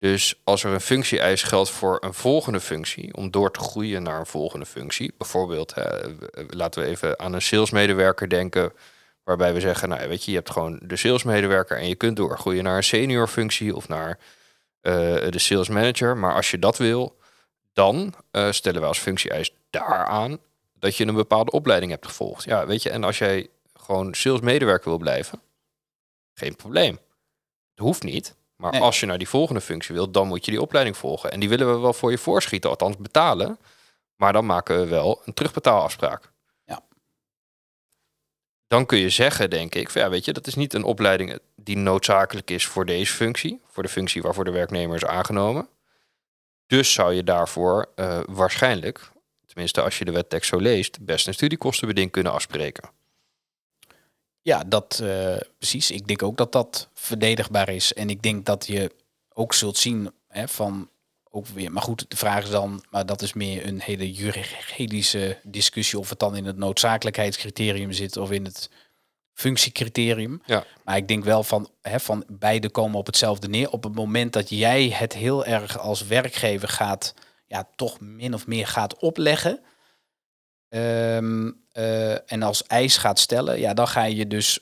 Dus 0.00 0.40
als 0.44 0.64
er 0.64 0.72
een 0.72 0.80
functie-eis 0.80 1.42
geldt 1.42 1.70
voor 1.70 1.98
een 2.00 2.14
volgende 2.14 2.60
functie, 2.60 3.14
om 3.14 3.30
door 3.30 3.50
te 3.52 3.60
groeien 3.60 4.02
naar 4.02 4.18
een 4.18 4.26
volgende 4.26 4.66
functie, 4.66 5.14
bijvoorbeeld, 5.18 5.74
hè, 5.74 6.16
w- 6.16 6.24
laten 6.48 6.82
we 6.82 6.88
even 6.88 7.18
aan 7.18 7.32
een 7.32 7.42
salesmedewerker 7.42 8.28
denken, 8.28 8.72
waarbij 9.24 9.54
we 9.54 9.60
zeggen, 9.60 9.88
nou 9.88 10.08
weet 10.08 10.24
je, 10.24 10.30
je 10.30 10.36
hebt 10.36 10.50
gewoon 10.50 10.80
de 10.82 10.96
salesmedewerker 10.96 11.76
en 11.76 11.88
je 11.88 11.94
kunt 11.94 12.16
doorgroeien 12.16 12.64
naar 12.64 12.76
een 12.76 12.84
senior 12.84 13.28
functie 13.28 13.76
of 13.76 13.88
naar 13.88 14.18
eh, 14.80 14.92
de 15.30 15.38
sales 15.38 15.68
manager. 15.68 16.16
Maar 16.16 16.34
als 16.34 16.50
je 16.50 16.58
dat 16.58 16.78
wil, 16.78 17.18
dan 17.72 18.14
eh, 18.30 18.50
stellen 18.50 18.80
we 18.80 18.86
als 18.86 18.98
functie-eis 18.98 19.54
daaraan 19.70 20.38
dat 20.78 20.96
je 20.96 21.06
een 21.06 21.14
bepaalde 21.14 21.50
opleiding 21.50 21.90
hebt 21.92 22.06
gevolgd. 22.06 22.44
Ja, 22.44 22.66
weet 22.66 22.82
je, 22.82 22.90
en 22.90 23.04
als 23.04 23.18
jij 23.18 23.48
gewoon 23.74 24.14
salesmedewerker 24.14 24.88
wil 24.88 24.98
blijven, 24.98 25.40
geen 26.34 26.56
probleem. 26.56 26.98
Het 27.74 27.84
hoeft 27.84 28.02
niet. 28.02 28.34
Maar 28.60 28.72
Nee. 28.72 28.80
als 28.80 29.00
je 29.00 29.06
naar 29.06 29.18
die 29.18 29.28
volgende 29.28 29.60
functie 29.60 29.94
wilt, 29.94 30.14
dan 30.14 30.26
moet 30.26 30.44
je 30.44 30.50
die 30.50 30.60
opleiding 30.60 30.96
volgen. 30.96 31.30
En 31.32 31.40
die 31.40 31.48
willen 31.48 31.74
we 31.74 31.78
wel 31.78 31.92
voor 31.92 32.10
je 32.10 32.18
voorschieten, 32.18 32.70
althans 32.70 32.96
betalen. 32.96 33.58
Maar 34.16 34.32
dan 34.32 34.46
maken 34.46 34.80
we 34.80 34.86
wel 34.86 35.22
een 35.24 35.34
terugbetaalafspraak. 35.34 36.32
Ja. 36.64 36.80
Dan 38.66 38.86
kun 38.86 38.98
je 38.98 39.08
zeggen, 39.10 39.50
denk 39.50 39.74
ik, 39.74 39.90
van, 39.90 40.00
ja, 40.02 40.10
weet 40.10 40.24
je, 40.24 40.32
dat 40.32 40.46
is 40.46 40.54
niet 40.54 40.74
een 40.74 40.84
opleiding 40.84 41.38
die 41.56 41.76
noodzakelijk 41.76 42.50
is 42.50 42.66
voor 42.66 42.86
deze 42.86 43.12
functie. 43.12 43.60
Voor 43.66 43.82
de 43.82 43.88
functie 43.88 44.22
waarvoor 44.22 44.44
de 44.44 44.50
werknemer 44.50 44.96
is 44.96 45.04
aangenomen. 45.04 45.68
Dus 46.66 46.92
zou 46.92 47.14
je 47.14 47.24
daarvoor 47.24 47.92
eh, 47.94 48.20
waarschijnlijk, 48.26 49.10
tenminste 49.46 49.82
als 49.82 49.98
je 49.98 50.04
de 50.04 50.12
wettekst 50.12 50.50
zo 50.50 50.58
leest, 50.58 51.04
best 51.04 51.26
een 51.26 51.34
studiekostenbeding 51.34 52.10
kunnen 52.10 52.32
afspreken. 52.32 52.90
Ja, 54.42 54.64
dat 54.64 55.00
eh, 55.02 55.36
precies. 55.58 55.90
Ik 55.90 56.06
denk 56.06 56.22
ook 56.22 56.36
dat 56.36 56.52
dat 56.52 56.88
verdedigbaar 56.94 57.68
is. 57.68 57.92
En 57.92 58.10
ik 58.10 58.22
denk 58.22 58.46
dat 58.46 58.66
je 58.66 58.90
ook 59.32 59.54
zult 59.54 59.76
zien 59.76 60.10
hè, 60.28 60.48
van 60.48 60.88
ook 61.30 61.46
weer. 61.46 61.72
Maar 61.72 61.82
goed, 61.82 62.04
de 62.08 62.16
vraag 62.16 62.44
is 62.44 62.50
dan, 62.50 62.84
maar 62.90 63.06
dat 63.06 63.22
is 63.22 63.32
meer 63.32 63.66
een 63.66 63.80
hele 63.80 64.12
juridische 64.12 65.38
discussie 65.42 65.98
of 65.98 66.08
het 66.08 66.18
dan 66.18 66.36
in 66.36 66.44
het 66.44 66.56
noodzakelijkheidscriterium 66.56 67.92
zit 67.92 68.16
of 68.16 68.30
in 68.30 68.44
het 68.44 68.70
functiecriterium. 69.32 70.42
Ja. 70.46 70.64
Maar 70.84 70.96
ik 70.96 71.08
denk 71.08 71.24
wel 71.24 71.42
van, 71.42 71.70
hè, 71.82 72.00
van 72.00 72.24
beide 72.28 72.70
komen 72.70 72.98
op 72.98 73.06
hetzelfde 73.06 73.48
neer. 73.48 73.70
Op 73.70 73.84
het 73.84 73.94
moment 73.94 74.32
dat 74.32 74.48
jij 74.48 74.88
het 74.88 75.12
heel 75.12 75.44
erg 75.44 75.78
als 75.78 76.06
werkgever 76.06 76.68
gaat, 76.68 77.14
ja, 77.46 77.68
toch 77.76 78.00
min 78.00 78.34
of 78.34 78.46
meer 78.46 78.66
gaat 78.66 78.96
opleggen. 78.96 79.60
Ehm, 80.70 81.50
eh, 81.72 82.32
en 82.32 82.42
als 82.42 82.66
eis 82.66 82.96
gaat 82.96 83.18
stellen, 83.18 83.60
ja, 83.60 83.74
dan 83.74 83.88
ga 83.88 84.04
je 84.04 84.26
dus, 84.26 84.58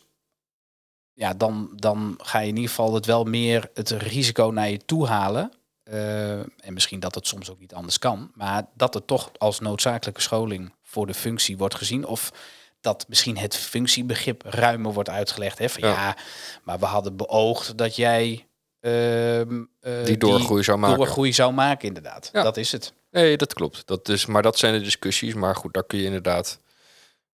ja, 1.12 1.34
dan, 1.34 1.72
dan 1.74 2.14
ga 2.22 2.38
je 2.38 2.48
in 2.48 2.54
ieder 2.54 2.70
geval 2.70 2.94
het 2.94 3.06
wel 3.06 3.24
meer 3.24 3.70
het 3.74 3.90
risico 3.90 4.50
naar 4.50 4.70
je 4.70 4.84
toe 4.84 5.06
halen. 5.06 5.52
Eh, 5.82 6.38
en 6.38 6.72
misschien 6.72 7.00
dat 7.00 7.14
het 7.14 7.26
soms 7.26 7.50
ook 7.50 7.60
niet 7.60 7.74
anders 7.74 7.98
kan, 7.98 8.30
maar 8.34 8.66
dat 8.74 8.94
het 8.94 9.06
toch 9.06 9.30
als 9.38 9.60
noodzakelijke 9.60 10.20
scholing 10.20 10.72
voor 10.82 11.06
de 11.06 11.14
functie 11.14 11.56
wordt 11.56 11.74
gezien. 11.74 12.06
Of 12.06 12.32
dat 12.80 13.04
misschien 13.08 13.36
het 13.38 13.56
functiebegrip 13.56 14.42
ruimer 14.42 14.92
wordt 14.92 15.08
uitgelegd. 15.08 15.58
Hè? 15.58 15.68
Van, 15.68 15.88
ja. 15.88 15.94
Ja. 15.94 16.16
maar 16.62 16.78
we 16.78 16.86
hadden 16.86 17.16
beoogd 17.16 17.78
dat 17.78 17.96
jij 17.96 18.47
ehm, 18.88 19.64
eh, 19.80 20.04
Die 20.04 20.16
doorgroei 20.16 20.62
zou 20.62 20.78
maken. 20.78 20.96
doorgroei 20.96 21.32
zou 21.32 21.52
maken, 21.52 21.88
inderdaad. 21.88 22.28
Ja. 22.32 22.42
Dat 22.42 22.56
is 22.56 22.72
het. 22.72 22.92
Nee, 23.10 23.36
dat 23.36 23.54
klopt. 23.54 23.86
Dat 23.86 24.08
is, 24.08 24.26
maar 24.26 24.42
dat 24.42 24.58
zijn 24.58 24.72
de 24.72 24.80
discussies. 24.80 25.34
Maar 25.34 25.56
goed, 25.56 25.74
daar 25.74 25.84
kun 25.84 25.98
je 25.98 26.04
inderdaad. 26.04 26.60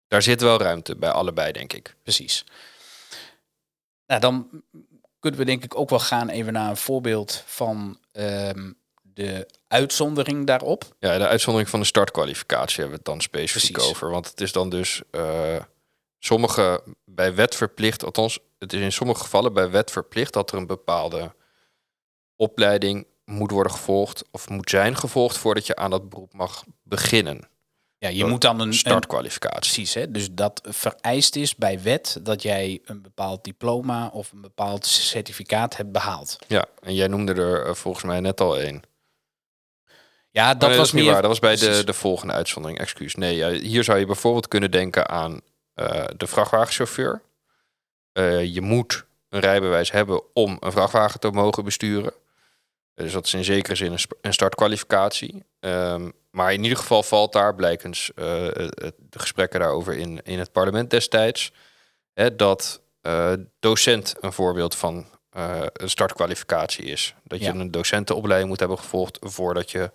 Daar 0.08 0.22
zit 0.22 0.40
wel 0.40 0.58
ruimte 0.58 0.96
bij 0.96 1.10
allebei, 1.10 1.52
denk 1.52 1.72
ik. 1.72 1.96
Precies. 2.02 2.44
Nou, 4.06 4.20
dan 4.20 4.62
kunnen 5.18 5.40
we 5.40 5.46
denk 5.46 5.64
ik 5.64 5.78
ook 5.78 5.90
wel 5.90 5.98
gaan 6.00 6.28
even 6.28 6.52
naar 6.52 6.70
een 6.70 6.76
voorbeeld 6.76 7.42
van 7.46 7.98
ehm, 8.12 8.72
de 9.02 9.46
uitzondering 9.68 10.46
daarop. 10.46 10.84
Ja, 10.98 11.18
de 11.18 11.26
uitzondering 11.26 11.70
van 11.70 11.80
de 11.80 11.86
startkwalificatie 11.86 12.74
hebben 12.80 12.90
we 12.90 12.96
het 12.96 13.04
dan 13.04 13.20
specifiek 13.20 13.72
Precies. 13.72 13.90
over. 13.90 14.10
Want 14.10 14.26
het 14.30 14.40
is 14.40 14.52
dan 14.52 14.70
dus 14.70 15.02
eh, 15.10 15.56
sommige 16.18 16.82
bij 17.04 17.34
wet 17.34 17.54
verplicht, 17.54 18.04
althans, 18.04 18.38
het 18.58 18.72
is 18.72 18.80
in 18.80 18.92
sommige 18.92 19.20
gevallen 19.20 19.52
bij 19.52 19.70
wet 19.70 19.90
verplicht 19.90 20.32
dat 20.32 20.50
er 20.52 20.58
een 20.58 20.66
bepaalde 20.66 21.34
opleiding 22.42 23.06
moet 23.24 23.50
worden 23.50 23.72
gevolgd 23.72 24.24
of 24.30 24.48
moet 24.48 24.70
zijn 24.70 24.96
gevolgd 24.96 25.38
voordat 25.38 25.66
je 25.66 25.76
aan 25.76 25.90
dat 25.90 26.08
beroep 26.08 26.32
mag 26.32 26.64
beginnen. 26.82 27.48
Ja, 27.98 28.08
je 28.08 28.18
Door 28.18 28.28
moet 28.28 28.40
dan 28.40 28.60
een, 28.60 28.66
een 28.66 28.74
Startkwalificatie. 28.74 29.58
Precies, 29.60 29.94
hè? 29.94 30.10
dus 30.10 30.28
dat 30.32 30.60
vereist 30.68 31.36
is 31.36 31.56
bij 31.56 31.82
wet 31.82 32.18
dat 32.22 32.42
jij 32.42 32.80
een 32.84 33.02
bepaald 33.02 33.44
diploma 33.44 34.08
of 34.12 34.32
een 34.32 34.40
bepaald 34.40 34.86
certificaat 34.86 35.76
hebt 35.76 35.92
behaald. 35.92 36.38
Ja, 36.48 36.64
en 36.80 36.94
jij 36.94 37.06
noemde 37.08 37.34
er 37.34 37.66
eh, 37.66 37.74
volgens 37.74 38.04
mij 38.04 38.20
net 38.20 38.40
al 38.40 38.58
één. 38.58 38.82
Ja, 40.30 40.54
dat 40.54 40.68
Nee, 40.68 40.78
was 40.78 40.86
is 40.86 40.92
niet 40.92 41.02
meer. 41.02 41.12
waar. 41.12 41.22
Dat 41.22 41.30
was 41.30 41.40
bij 41.40 41.56
de, 41.56 41.84
de 41.84 41.92
volgende 41.92 42.32
uitzondering. 42.32 42.80
Excuus. 42.80 43.14
Nee, 43.14 43.36
ja, 43.36 43.50
hier 43.50 43.84
zou 43.84 43.98
je 43.98 44.06
bijvoorbeeld 44.06 44.48
kunnen 44.48 44.70
denken 44.70 45.08
aan 45.08 45.40
eh, 45.74 46.04
de 46.16 46.26
vrachtwagenchauffeur. 46.26 47.22
Eh, 48.12 48.54
je 48.54 48.60
moet 48.60 49.04
een 49.28 49.40
rijbewijs 49.40 49.90
hebben 49.90 50.22
om 50.34 50.56
een 50.60 50.72
vrachtwagen 50.72 51.20
te 51.20 51.30
mogen 51.30 51.64
besturen. 51.64 52.12
Dus 53.02 53.12
dat 53.12 53.26
is 53.26 53.34
in 53.34 53.44
zekere 53.44 53.74
zin 53.74 53.98
een, 54.20 54.32
startkwalificatie. 54.32 55.44
Ehm, 55.60 56.10
maar 56.30 56.52
in 56.52 56.62
ieder 56.62 56.78
geval 56.78 57.02
valt 57.02 57.32
daar, 57.32 57.54
blijkens 57.54 58.10
eh, 58.14 58.24
de 58.24 59.18
gesprekken 59.18 59.60
daarover 59.60 59.96
in, 59.96 60.20
in 60.24 60.38
het 60.38 60.52
parlement 60.52 60.90
destijds, 60.90 61.52
hè, 62.12 62.36
dat 62.36 62.80
eh, 63.00 63.32
docent 63.60 64.14
een 64.20 64.32
voorbeeld 64.32 64.74
van 64.74 65.06
eh, 65.30 65.62
een 65.72 65.90
startkwalificatie 65.90 66.84
is. 66.84 67.14
Dat 67.24 67.40
je 67.40 67.48
een 67.48 67.70
docentenopleiding 67.70 68.50
moet 68.50 68.60
hebben 68.60 68.78
gevolgd 68.78 69.18
voordat 69.20 69.70
je 69.70 69.90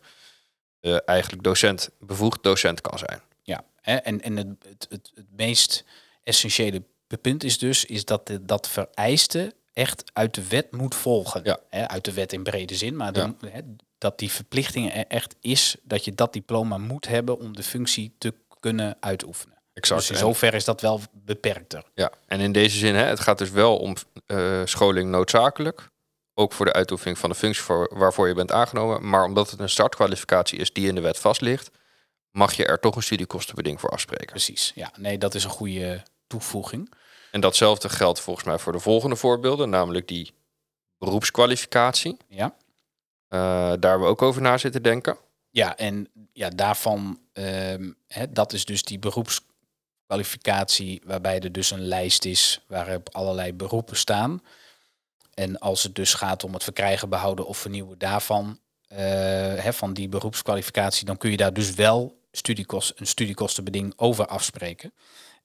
eigenlijk 1.05 1.43
docent, 1.43 1.89
bevoegd 1.99 2.43
docent 2.43 2.81
kan 2.81 2.97
zijn. 2.97 3.21
Ja, 3.41 3.63
en, 3.81 4.21
en 4.21 4.37
het, 4.37 4.47
het, 4.47 4.87
het, 4.89 5.11
het 5.15 5.25
meest 5.35 5.83
essentiële 6.23 6.83
punt 7.21 7.43
is 7.43 7.57
dus 7.57 7.85
is 7.85 8.05
dat 8.05 8.27
de, 8.27 8.45
dat 8.45 8.69
vereiste 8.69 9.53
echt 9.77 10.03
uit 10.13 10.33
de 10.35 10.47
wet 10.47 10.71
moet 10.71 10.95
volgen. 10.95 11.41
Ja. 11.43 11.87
Uit 11.87 12.05
de 12.05 12.13
wet 12.13 12.33
in 12.33 12.43
brede 12.43 12.75
zin, 12.75 12.95
maar 12.95 13.07
Ja. 13.07 13.11
dan, 13.11 13.37
hè, 13.49 13.59
dat 13.97 14.19
die 14.19 14.31
verplichting 14.31 14.93
er 14.93 15.05
echt 15.07 15.35
is 15.41 15.75
dat 15.83 16.05
je 16.05 16.13
dat 16.15 16.33
diploma 16.33 16.77
moet 16.77 17.07
hebben 17.07 17.39
om 17.39 17.55
de 17.55 17.63
functie 17.63 18.15
te 18.17 18.33
kunnen 18.59 18.97
uitoefenen. 18.99 19.55
Exact. 19.73 19.99
Dus 20.01 20.09
in 20.09 20.17
zover 20.17 20.53
is 20.53 20.65
dat 20.65 20.81
wel 20.81 21.01
beperkter. 21.11 21.83
Ja, 21.93 22.11
en 22.25 22.39
in 22.39 22.51
deze 22.51 22.77
zin, 22.77 22.95
hè, 22.95 23.03
het 23.03 23.19
gaat 23.19 23.37
dus 23.37 23.49
wel 23.49 23.77
om 23.77 23.95
eh, 24.25 24.61
scholing 24.65 25.09
noodzakelijk. 25.11 25.89
Ook 26.33 26.53
voor 26.53 26.65
de 26.65 26.73
uitoefening 26.73 27.17
van 27.17 27.29
de 27.29 27.35
functie 27.35 27.63
voor, 27.63 27.91
waarvoor 27.93 28.27
je 28.27 28.33
bent 28.33 28.51
aangenomen. 28.51 29.09
Maar 29.09 29.23
omdat 29.23 29.51
het 29.51 29.59
een 29.59 29.69
startkwalificatie 29.69 30.59
is 30.59 30.73
die 30.73 30.87
in 30.87 30.95
de 30.95 31.01
wet 31.01 31.17
vast 31.19 31.41
ligt, 31.41 31.69
mag 32.31 32.53
je 32.53 32.65
er 32.65 32.79
toch 32.79 32.95
een 32.95 33.03
studiekostenbeding 33.03 33.79
voor 33.79 33.89
afspreken. 33.89 34.25
Precies. 34.27 34.71
Ja, 34.75 34.91
nee, 34.97 35.17
dat 35.17 35.35
is 35.35 35.43
een 35.43 35.49
goede 35.49 36.03
toevoeging. 36.27 36.93
En 37.37 37.43
datzelfde 37.43 37.89
geldt 37.89 38.19
volgens 38.19 38.45
mij 38.45 38.59
voor 38.59 38.71
de 38.71 38.79
volgende 38.79 39.15
voorbeelden, 39.15 39.69
namelijk 39.69 40.07
die 40.07 40.33
beroepskwalificatie. 40.97 42.17
Ja. 42.27 42.55
Eh, 43.27 43.39
daar 43.79 43.89
hebben 43.89 43.99
we 43.99 44.05
ook 44.05 44.21
over 44.21 44.41
na 44.41 44.57
zitten 44.57 44.83
denken. 44.83 45.17
Ja, 45.49 45.75
en 45.75 46.09
ja, 46.33 46.49
daarvan, 46.49 47.19
ehm, 47.33 47.91
hè, 48.07 48.31
dat 48.31 48.53
is 48.53 48.65
dus 48.65 48.83
die 48.83 48.99
beroepskwalificatie, 48.99 51.01
waarbij 51.05 51.39
er 51.39 51.51
dus 51.51 51.71
een 51.71 51.87
lijst 51.87 52.25
is 52.25 52.61
waarop 52.67 53.09
allerlei 53.11 53.53
beroepen 53.53 53.97
staan. 53.97 54.41
En 55.33 55.59
als 55.59 55.83
het 55.83 55.95
dus 55.95 56.13
gaat 56.13 56.43
om 56.43 56.53
het 56.53 56.63
verkrijgen, 56.63 57.09
behouden 57.09 57.45
of 57.45 57.57
vernieuwen 57.57 57.97
daarvan, 57.97 58.59
eh, 58.87 58.97
hè, 59.55 59.73
van 59.73 59.93
die 59.93 60.09
beroepskwalificatie, 60.09 61.05
dan 61.05 61.17
kun 61.17 61.31
je 61.31 61.37
daar 61.37 61.53
dus 61.53 61.73
wel 61.73 62.19
studiekost, 62.31 62.93
een 62.95 63.07
studiekostenbeding 63.07 63.93
over 63.95 64.27
afspreken. 64.27 64.93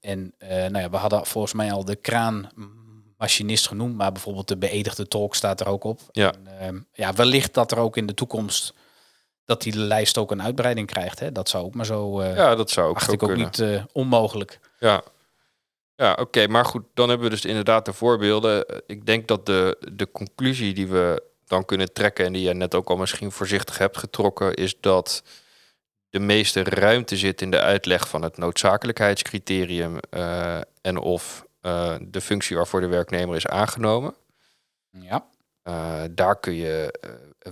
En 0.03 0.35
eh, 0.39 0.49
nou 0.49 0.79
ja, 0.79 0.91
we 0.91 0.97
hadden 0.97 1.27
volgens 1.27 1.53
mij 1.53 1.73
al 1.73 1.85
de 1.85 1.97
kraanmachinist 1.97 3.67
genoemd, 3.67 3.97
maar 3.97 4.13
bijvoorbeeld 4.13 4.49
de 4.49 4.57
beëdigde 4.57 5.09
tolk 5.09 5.35
staat 5.35 5.61
er 5.61 5.67
ook 5.69 5.85
op. 5.85 6.01
Ja. 6.13 6.33
En, 6.33 6.59
ehm, 6.59 6.81
ja, 6.93 7.13
wellicht 7.13 7.55
dat 7.55 7.73
er 7.73 7.79
ook 7.79 7.97
in 7.97 8.07
de 8.07 8.15
toekomst 8.15 8.75
dat 9.45 9.63
die 9.63 9.77
lijst 9.77 10.19
ook 10.19 10.31
een 10.31 10.43
uitbreiding 10.43 10.87
krijgt. 10.87 11.21
Hè? 11.21 11.33
Dat 11.33 11.49
zou 11.49 11.65
ook 11.65 11.75
maar 11.75 11.87
zo. 11.87 12.21
eh 12.21 12.37
Ja, 12.37 12.55
dat 12.55 12.71
zou 12.71 12.89
ook 12.89 12.97
acht 12.97 13.05
zo 13.05 13.13
ik 13.13 13.23
ook 13.23 13.29
kunnen. 13.29 13.47
niet 13.47 13.61
eh, 13.61 13.85
onmogelijk. 13.93 14.61
Ja, 14.79 15.03
ja 15.97 16.17
oké. 16.21 16.47
Maar 16.47 16.65
goed, 16.65 16.83
dan 16.95 17.09
hebben 17.09 17.29
we 17.29 17.35
dus 17.35 17.45
inderdaad 17.45 17.85
de 17.85 17.93
voorbeelden. 17.93 18.83
Ik 18.87 19.07
denk 19.07 19.29
dat 19.29 19.47
de, 19.47 19.77
de 19.93 20.11
conclusie 20.11 20.75
die 20.75 20.89
we 20.89 21.23
dan 21.47 21.65
kunnen 21.65 21.93
trekken... 21.93 22.27
en 22.27 22.33
die 22.33 22.43
je 22.43 22.55
net 22.55 22.75
ook 22.75 22.89
al 22.89 22.97
misschien 22.97 23.33
voorzichtig 23.33 23.79
hebt 23.79 23.99
getrokken... 23.99 24.55
is 24.55 24.81
dat 24.81 25.23
de 26.13 26.21
meeste 26.21 26.63
ruimte 26.63 27.17
zit 27.17 27.43
in 27.43 27.51
de 27.51 27.61
uitleg 27.61 28.09
van 28.09 28.23
het 28.23 28.37
noodzakelijkheidscriterium... 28.37 29.99
eh, 30.11 30.61
en 30.81 30.99
of 30.99 31.47
eh, 31.61 31.95
de 32.01 32.21
functie 32.21 32.57
waarvoor 32.57 32.81
de 32.81 32.87
werknemer 32.87 33.37
is 33.37 33.47
aangenomen. 33.47 34.15
Ja, 34.91 35.31
Eh, 35.63 36.03
daar 36.11 36.41
kun 36.41 36.55
je 36.55 36.99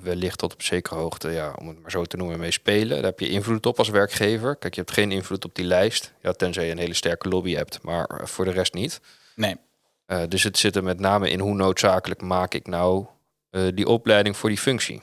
wellicht 0.02 0.38
tot 0.38 0.52
op 0.52 0.62
zekere 0.62 0.94
hoogte, 0.94 1.30
ja, 1.30 1.54
om 1.58 1.68
het 1.68 1.80
maar 1.80 1.90
zo 1.90 2.04
te 2.04 2.16
noemen, 2.16 2.38
mee 2.38 2.50
spelen. 2.50 2.96
Daar 2.96 3.10
heb 3.10 3.20
je 3.20 3.28
invloed 3.28 3.66
op 3.66 3.78
als 3.78 3.88
werkgever. 3.88 4.56
Kijk, 4.56 4.74
je 4.74 4.80
hebt 4.80 4.92
geen 4.92 5.12
invloed 5.12 5.44
op 5.44 5.54
die 5.54 5.64
lijst. 5.64 6.12
Ja, 6.20 6.32
tenzij 6.32 6.64
je 6.64 6.70
een 6.70 6.78
hele 6.78 6.94
sterke 6.94 7.28
lobby 7.28 7.54
hebt, 7.54 7.82
maar 7.82 8.28
voor 8.28 8.44
de 8.44 8.50
rest 8.50 8.74
niet. 8.74 9.00
nee. 9.34 9.56
Dus 10.28 10.42
het 10.42 10.58
zit 10.58 10.76
er 10.76 10.84
met 10.84 11.00
name 11.00 11.30
in 11.30 11.40
hoe 11.40 11.54
noodzakelijk 11.54 12.20
maak 12.20 12.54
ik 12.54 12.66
nou 12.66 13.06
die 13.74 13.86
opleiding 13.86 14.36
voor 14.36 14.48
die 14.48 14.58
functie. 14.58 15.02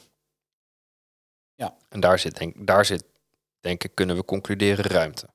Ja. 1.55 1.75
En 1.89 1.99
daar 1.99 2.19
zit, 2.19 2.37
denk, 2.37 2.67
daar 2.67 2.85
zit, 2.85 3.03
denk 3.59 3.83
ik, 3.83 3.95
kunnen 3.95 4.15
we 4.15 4.25
concluderen 4.25 4.85
ruimte. 4.85 5.27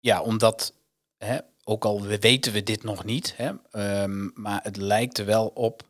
Ja, 0.00 0.22
omdat, 0.22 0.74
hè, 1.16 1.38
ook 1.64 1.84
al 1.84 2.02
we- 2.02 2.18
weten 2.18 2.52
we 2.52 2.62
dit 2.62 2.82
nog 2.82 3.04
niet, 3.04 3.36
hè, 3.36 3.52
ehm, 3.70 4.28
maar 4.34 4.60
het 4.62 4.76
lijkt 4.76 5.18
er 5.18 5.24
wel 5.24 5.46
op, 5.46 5.82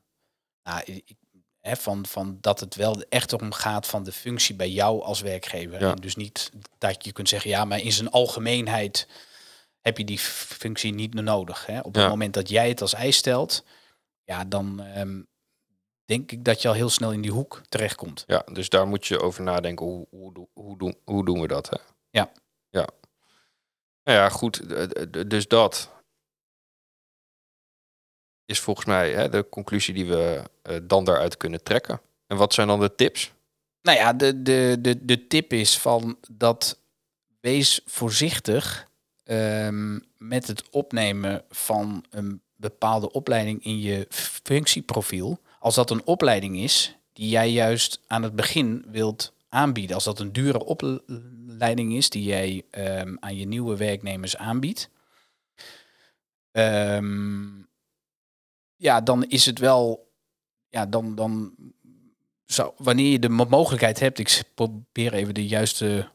nou, 0.62 0.82
ik- 0.84 1.14
hè, 1.60 1.76
van, 1.76 2.06
van 2.06 2.38
dat 2.40 2.60
het 2.60 2.74
wel 2.74 3.02
echt 3.08 3.32
om 3.32 3.52
gaat 3.52 3.86
van 3.86 4.04
de 4.04 4.12
functie 4.12 4.54
bij 4.54 4.70
jou 4.70 5.02
als 5.02 5.20
werkgever. 5.20 5.80
Ja. 5.80 5.90
En 5.90 5.96
dus 5.96 6.16
niet 6.16 6.50
dat 6.78 7.04
je 7.04 7.12
kunt 7.12 7.28
zeggen, 7.28 7.50
ja, 7.50 7.64
maar 7.64 7.80
in 7.80 7.92
zijn 7.92 8.10
algemeenheid 8.10 9.08
heb 9.80 9.98
je 9.98 10.04
die 10.04 10.18
functie 10.18 10.92
niet 10.94 11.14
nodig. 11.14 11.66
Hè. 11.66 11.78
Op 11.78 11.94
het 11.94 12.02
Ja. 12.02 12.08
moment 12.08 12.34
dat 12.34 12.48
jij 12.48 12.68
het 12.68 12.80
als 12.80 12.92
eis 12.94 13.16
stelt, 13.16 13.64
ja, 14.24 14.44
dan 14.44 14.80
ehm, 14.82 15.22
denk 16.06 16.32
ik 16.32 16.44
dat 16.44 16.62
je 16.62 16.68
al 16.68 16.74
heel 16.74 16.88
snel 16.88 17.12
in 17.12 17.20
die 17.20 17.30
hoek 17.30 17.62
terechtkomt. 17.68 18.24
Ja, 18.26 18.46
dus 18.52 18.68
daar 18.68 18.86
moet 18.86 19.06
je 19.06 19.20
over 19.20 19.42
nadenken. 19.42 19.86
Hoe, 19.86 20.06
hoe, 20.10 20.48
hoe, 20.52 20.78
doen, 20.78 20.96
hoe 21.04 21.24
doen 21.24 21.40
we 21.40 21.46
dat? 21.46 21.68
Hè? 21.70 21.76
Ja. 22.10 22.32
Ja. 22.70 22.88
Nou 24.04 24.18
ja, 24.18 24.28
goed. 24.28 24.62
Dus 25.30 25.48
dat 25.48 25.90
is 28.44 28.60
volgens 28.60 28.86
mij 28.86 29.12
hè, 29.12 29.28
de 29.28 29.48
conclusie 29.48 29.94
die 29.94 30.06
we 30.06 30.42
eh, 30.62 30.76
dan 30.82 31.04
daaruit 31.04 31.36
kunnen 31.36 31.62
trekken. 31.62 32.00
En 32.26 32.36
wat 32.36 32.54
zijn 32.54 32.68
dan 32.68 32.80
de 32.80 32.94
tips? 32.94 33.32
Nou 33.82 33.98
ja, 33.98 34.12
de, 34.12 34.42
de, 34.42 34.76
de, 34.80 35.04
de 35.04 35.26
tip 35.26 35.52
is 35.52 35.78
van 35.78 36.18
dat 36.30 36.78
wees 37.40 37.80
voorzichtig 37.84 38.88
ehm, 39.24 39.98
met 40.16 40.46
het 40.46 40.70
opnemen 40.70 41.44
van 41.48 42.04
een 42.10 42.40
bepaalde 42.54 43.12
opleiding 43.12 43.64
in 43.64 43.80
je 43.80 44.06
functieprofiel. 44.10 45.40
Als 45.66 45.74
dat 45.74 45.90
een 45.90 46.06
opleiding 46.06 46.56
is 46.56 46.96
die 47.12 47.28
jij 47.28 47.50
juist 47.50 48.00
aan 48.06 48.22
het 48.22 48.36
begin 48.36 48.84
wilt 48.88 49.32
aanbieden. 49.48 49.94
Als 49.94 50.04
dat 50.04 50.18
een 50.18 50.32
dure 50.32 50.64
opleiding 50.64 51.94
is 51.94 52.10
die 52.10 52.22
jij 52.22 52.62
ehm, 52.70 53.16
aan 53.20 53.36
je 53.36 53.46
nieuwe 53.46 53.76
werknemers 53.76 54.36
aanbiedt. 54.36 54.90
Ehm, 56.52 57.46
ja, 58.76 59.00
dan 59.00 59.24
is 59.24 59.46
het 59.46 59.58
wel. 59.58 60.12
Ja, 60.68 60.86
dan, 60.86 61.14
dan 61.14 61.54
zou, 62.44 62.72
wanneer 62.76 63.10
je 63.10 63.18
de 63.18 63.28
mo- 63.28 63.46
mogelijkheid 63.48 64.00
hebt, 64.00 64.18
ik 64.18 64.42
probeer 64.54 65.12
even 65.12 65.34
de 65.34 65.46
juiste 65.46 66.08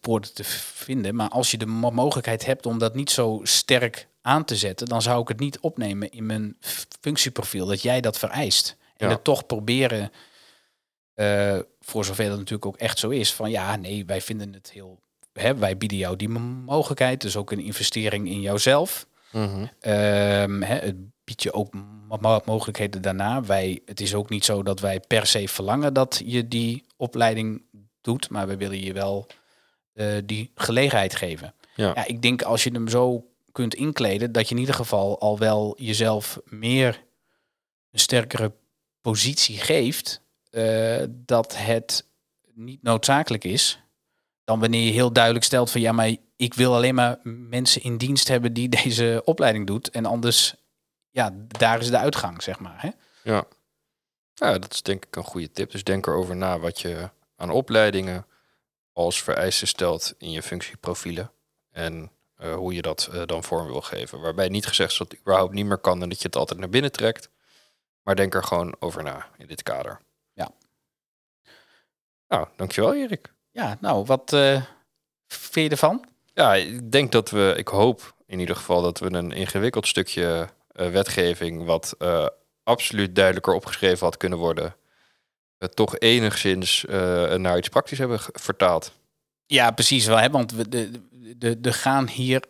woorden 0.00 0.34
te 0.34 0.44
vinden, 0.44 1.14
maar 1.14 1.28
als 1.28 1.50
je 1.50 1.58
de 1.58 1.66
mo- 1.66 1.90
mogelijkheid 1.90 2.46
hebt 2.46 2.66
om 2.66 2.78
dat 2.78 2.94
niet 2.94 3.10
zo 3.10 3.40
sterk 3.42 4.08
aan 4.22 4.44
te 4.44 4.56
zetten, 4.56 4.86
dan 4.86 5.02
zou 5.02 5.22
ik 5.22 5.28
het 5.28 5.40
niet 5.40 5.58
opnemen 5.60 6.10
in 6.10 6.26
mijn 6.26 6.56
functieprofiel, 7.00 7.66
dat 7.66 7.82
jij 7.82 8.00
dat 8.00 8.18
vereist. 8.18 8.76
En 8.96 9.06
Ja. 9.08 9.12
het 9.14 9.24
toch 9.24 9.46
proberen, 9.46 10.12
eh, 11.14 11.58
voor 11.80 12.04
zover 12.04 12.24
dat 12.28 12.36
natuurlijk 12.36 12.66
ook 12.66 12.76
echt 12.76 12.98
zo 12.98 13.08
is, 13.08 13.32
van 13.32 13.50
ja, 13.50 13.76
nee, 13.76 14.04
wij 14.06 14.20
vinden 14.20 14.52
het 14.52 14.70
heel, 14.70 15.00
hè, 15.32 15.54
wij 15.56 15.76
bieden 15.76 15.98
jou 15.98 16.16
die 16.16 16.28
mo- 16.28 16.40
mogelijkheid, 16.64 17.20
dus 17.20 17.36
ook 17.36 17.50
een 17.50 17.60
investering 17.64 18.28
in 18.28 18.40
jouzelf. 18.40 19.06
Ehm, 19.80 20.62
hè, 20.62 20.74
het 20.74 20.96
biedt 21.24 21.42
je 21.42 21.52
ook 21.52 21.74
mo- 21.74 22.16
mo- 22.20 22.40
mogelijkheden 22.44 23.02
daarna. 23.02 23.42
Wij, 23.42 23.80
het 23.84 24.00
is 24.00 24.14
ook 24.14 24.28
niet 24.30 24.44
zo 24.44 24.62
dat 24.62 24.80
wij 24.80 25.00
per 25.00 25.26
se 25.26 25.48
verlangen 25.48 25.94
dat 25.94 26.22
je 26.24 26.48
die 26.48 26.84
opleiding 26.96 27.62
doet, 28.00 28.30
maar 28.30 28.46
we 28.46 28.56
willen 28.56 28.80
je 28.80 28.92
wel 28.92 29.26
eh, 29.92 30.06
die 30.24 30.50
gelegenheid 30.54 31.14
geven. 31.16 31.54
Ja. 31.74 31.92
Ja, 31.94 32.06
ik 32.06 32.22
denk 32.22 32.42
als 32.42 32.64
je 32.64 32.70
hem 32.72 32.88
zo 32.88 33.24
kunt 33.52 33.74
inkleden, 33.74 34.32
dat 34.32 34.48
je 34.48 34.54
in 34.54 34.60
ieder 34.60 34.74
geval 34.74 35.20
al 35.20 35.38
wel 35.38 35.74
jezelf 35.78 36.40
meer 36.44 37.04
een 37.90 37.98
sterkere 37.98 38.52
positie 39.00 39.58
geeft, 39.58 40.22
eh, 40.50 41.04
dat 41.08 41.56
het 41.56 42.06
niet 42.54 42.82
noodzakelijk 42.82 43.44
is 43.44 43.80
dan 44.50 44.60
wanneer 44.60 44.84
je 44.84 44.92
heel 44.92 45.12
duidelijk 45.12 45.44
stelt 45.44 45.70
van 45.70 45.80
ja, 45.80 45.92
maar 45.92 46.16
ik 46.36 46.54
wil 46.54 46.74
alleen 46.74 46.94
maar 46.94 47.18
mensen 47.24 47.82
in 47.82 47.96
dienst 47.96 48.28
hebben 48.28 48.52
die 48.52 48.68
deze 48.82 49.22
opleiding 49.24 49.66
doet. 49.66 49.90
En 49.90 50.06
anders, 50.06 50.54
ja, 51.10 51.34
daar 51.46 51.80
is 51.80 51.90
de 51.90 51.98
uitgang, 51.98 52.42
zeg 52.42 52.58
maar. 52.58 52.82
Hè? 52.82 52.90
Ja. 53.22 53.44
ja, 54.34 54.58
dat 54.58 54.72
is 54.72 54.82
denk 54.82 55.04
ik 55.04 55.16
een 55.16 55.24
goede 55.24 55.50
tip. 55.50 55.70
Dus 55.70 55.84
denk 55.84 56.06
erover 56.06 56.36
na 56.36 56.58
wat 56.58 56.80
je 56.80 57.10
aan 57.36 57.50
opleidingen 57.50 58.26
als 58.92 59.22
vereisten 59.22 59.68
stelt 59.68 60.14
in 60.18 60.30
je 60.30 60.42
functieprofielen. 60.42 61.32
En 61.70 62.10
eh, 62.40 62.54
hoe 62.54 62.74
je 62.74 62.82
dat 62.82 63.08
eh, 63.12 63.22
dan 63.26 63.44
vorm 63.44 63.66
wil 63.66 63.80
geven. 63.80 64.20
Waarbij 64.20 64.48
niet 64.48 64.66
gezegd 64.66 64.90
is 64.90 64.98
dat 64.98 65.10
het 65.10 65.20
überhaupt 65.20 65.52
niet 65.52 65.66
meer 65.66 65.78
kan 65.78 66.02
en 66.02 66.08
dat 66.08 66.18
je 66.18 66.26
het 66.26 66.36
altijd 66.36 66.60
naar 66.60 66.68
binnen 66.68 66.92
trekt. 66.92 67.28
Maar 68.02 68.16
denk 68.16 68.34
er 68.34 68.44
gewoon 68.44 68.76
over 68.78 69.02
na 69.02 69.26
in 69.38 69.46
dit 69.46 69.62
kader. 69.62 70.00
Ja. 70.32 70.50
Nou, 72.28 72.46
dankjewel 72.56 72.94
Erik. 72.94 73.32
Ja, 73.50 73.78
nou, 73.80 74.04
wat 74.04 74.32
eh 74.32 74.62
vind 75.26 75.66
je 75.66 75.70
ervan? 75.70 76.04
Ja, 76.34 76.54
ik 76.54 76.92
denk 76.92 77.12
dat 77.12 77.30
we, 77.30 77.54
ik 77.56 77.68
hoop 77.68 78.14
in 78.26 78.40
ieder 78.40 78.56
geval 78.56 78.82
dat 78.82 78.98
we 78.98 79.12
een 79.12 79.32
ingewikkeld 79.32 79.86
stukje 79.86 80.48
wetgeving, 80.72 81.64
wat 81.64 81.96
absoluut 82.62 83.14
duidelijker 83.14 83.54
opgeschreven 83.54 84.06
had 84.06 84.16
kunnen 84.16 84.38
worden, 84.38 84.76
toch 85.74 85.98
enigszins 85.98 86.84
naar 87.36 87.58
iets 87.58 87.68
praktisch 87.68 87.98
hebben 87.98 88.20
vertaald. 88.32 88.92
Ja, 89.46 89.70
precies 89.70 90.06
wel. 90.06 90.18
Hè? 90.18 90.30
Want 90.30 90.52
we 90.52 90.68
de, 90.68 90.90
de, 91.36 91.60
de 91.60 91.72
gaan 91.72 92.08
hier 92.08 92.44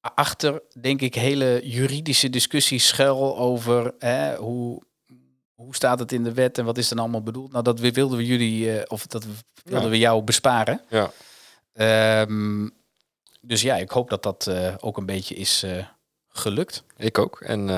achter, 0.00 0.62
denk 0.80 1.00
ik, 1.00 1.14
hele 1.14 1.60
juridische 1.64 2.30
discussies 2.30 2.86
schuil 2.86 3.38
over 3.38 3.94
hè, 3.98 4.36
hoe, 4.36 4.82
hoe 5.54 5.74
staat 5.74 5.98
het 5.98 6.12
in 6.12 6.24
de 6.24 6.32
wet 6.32 6.58
en 6.58 6.64
wat 6.64 6.78
is 6.78 6.88
dan 6.88 6.98
allemaal 6.98 7.22
bedoeld. 7.22 7.52
Nou, 7.52 7.64
dat 7.64 7.80
wilden 7.80 8.18
we 8.18 8.26
jullie, 8.26 8.78
eh, 8.78 8.82
of 8.88 9.06
dat 9.06 9.24
wilden 9.64 9.82
Ja. 9.84 9.88
we 9.88 9.98
jou 9.98 10.22
besparen. 10.22 10.80
Ja. 10.88 11.10
Ehm, 11.72 12.68
dus 13.40 13.62
ja, 13.62 13.76
ik 13.76 13.90
hoop 13.90 14.10
dat 14.10 14.22
dat 14.22 14.46
eh, 14.46 14.74
ook 14.80 14.96
een 14.96 15.06
beetje 15.06 15.34
is 15.34 15.62
eh, 15.62 15.86
gelukt. 16.28 16.84
Ik 16.96 17.18
ook. 17.18 17.40
En 17.40 17.68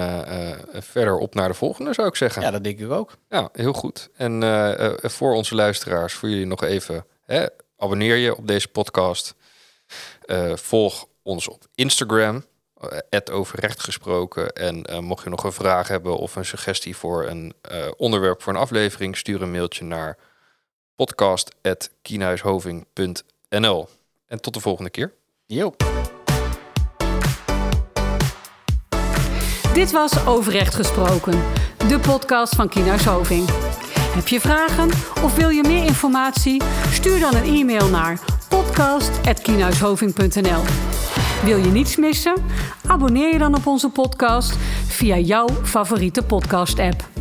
verder 0.82 1.16
op 1.18 1.34
naar 1.34 1.48
de 1.48 1.54
volgende, 1.54 1.92
zou 1.92 2.08
ik 2.08 2.16
zeggen. 2.16 2.42
Ja, 2.42 2.50
dat 2.50 2.64
denk 2.64 2.78
ik 2.78 2.90
ook. 2.90 3.16
Ja, 3.28 3.48
heel 3.52 3.72
goed. 3.72 4.08
En 4.16 4.40
voor 5.02 5.34
onze 5.34 5.54
luisteraars, 5.54 6.12
voor 6.12 6.28
jullie 6.28 6.46
nog 6.46 6.62
even, 6.62 7.06
hè, 7.24 7.46
abonneer 7.76 8.16
je 8.16 8.36
op 8.36 8.46
deze 8.46 8.68
podcast. 8.68 9.34
Eh, 10.26 10.56
volg 10.56 11.06
ons 11.22 11.48
op 11.48 11.64
Instagram, 11.74 12.44
uh, 13.10 13.20
overrecht 13.30 13.80
gesproken. 13.80 14.52
En 14.52 14.84
eh, 14.84 14.98
mocht 14.98 15.24
je 15.24 15.30
nog 15.30 15.44
een 15.44 15.52
vraag 15.52 15.88
hebben 15.88 16.16
of 16.16 16.36
een 16.36 16.44
suggestie 16.44 16.96
voor 16.96 17.26
een 17.26 17.54
eh, 17.60 17.90
onderwerp 17.96 18.42
voor 18.42 18.52
een 18.52 18.58
aflevering, 18.58 19.16
stuur 19.16 19.42
een 19.42 19.50
mailtje 19.50 19.84
naar 19.84 20.18
podcast.kienhuishoving.nl. 20.96 23.88
En 24.26 24.40
tot 24.40 24.54
de 24.54 24.60
volgende 24.60 24.90
keer. 24.90 25.12
Jo. 25.46 25.74
Dit 29.72 29.92
was 29.92 30.26
Overrecht 30.26 30.74
Gesproken, 30.74 31.42
de 31.88 31.98
podcast 31.98 32.54
van 32.54 32.68
Kienhuis 32.68 33.04
Hoving. 33.04 33.48
Heb 34.14 34.28
je 34.28 34.40
vragen 34.40 34.90
of 35.24 35.36
wil 35.36 35.48
je 35.48 35.62
meer 35.62 35.84
informatie? 35.84 36.62
Stuur 36.90 37.20
dan 37.20 37.34
een 37.34 37.44
e-mail 37.44 37.88
naar 37.88 38.33
podcast.kienhuishoving.nl 38.54 40.62
Wil 41.44 41.58
je 41.58 41.70
niets 41.70 41.96
missen? 41.96 42.34
Abonneer 42.86 43.32
je 43.32 43.38
dan 43.38 43.54
op 43.54 43.66
onze 43.66 43.88
podcast 43.88 44.56
via 44.86 45.18
jouw 45.18 45.48
favoriete 45.62 46.22
podcast-app. 46.22 47.13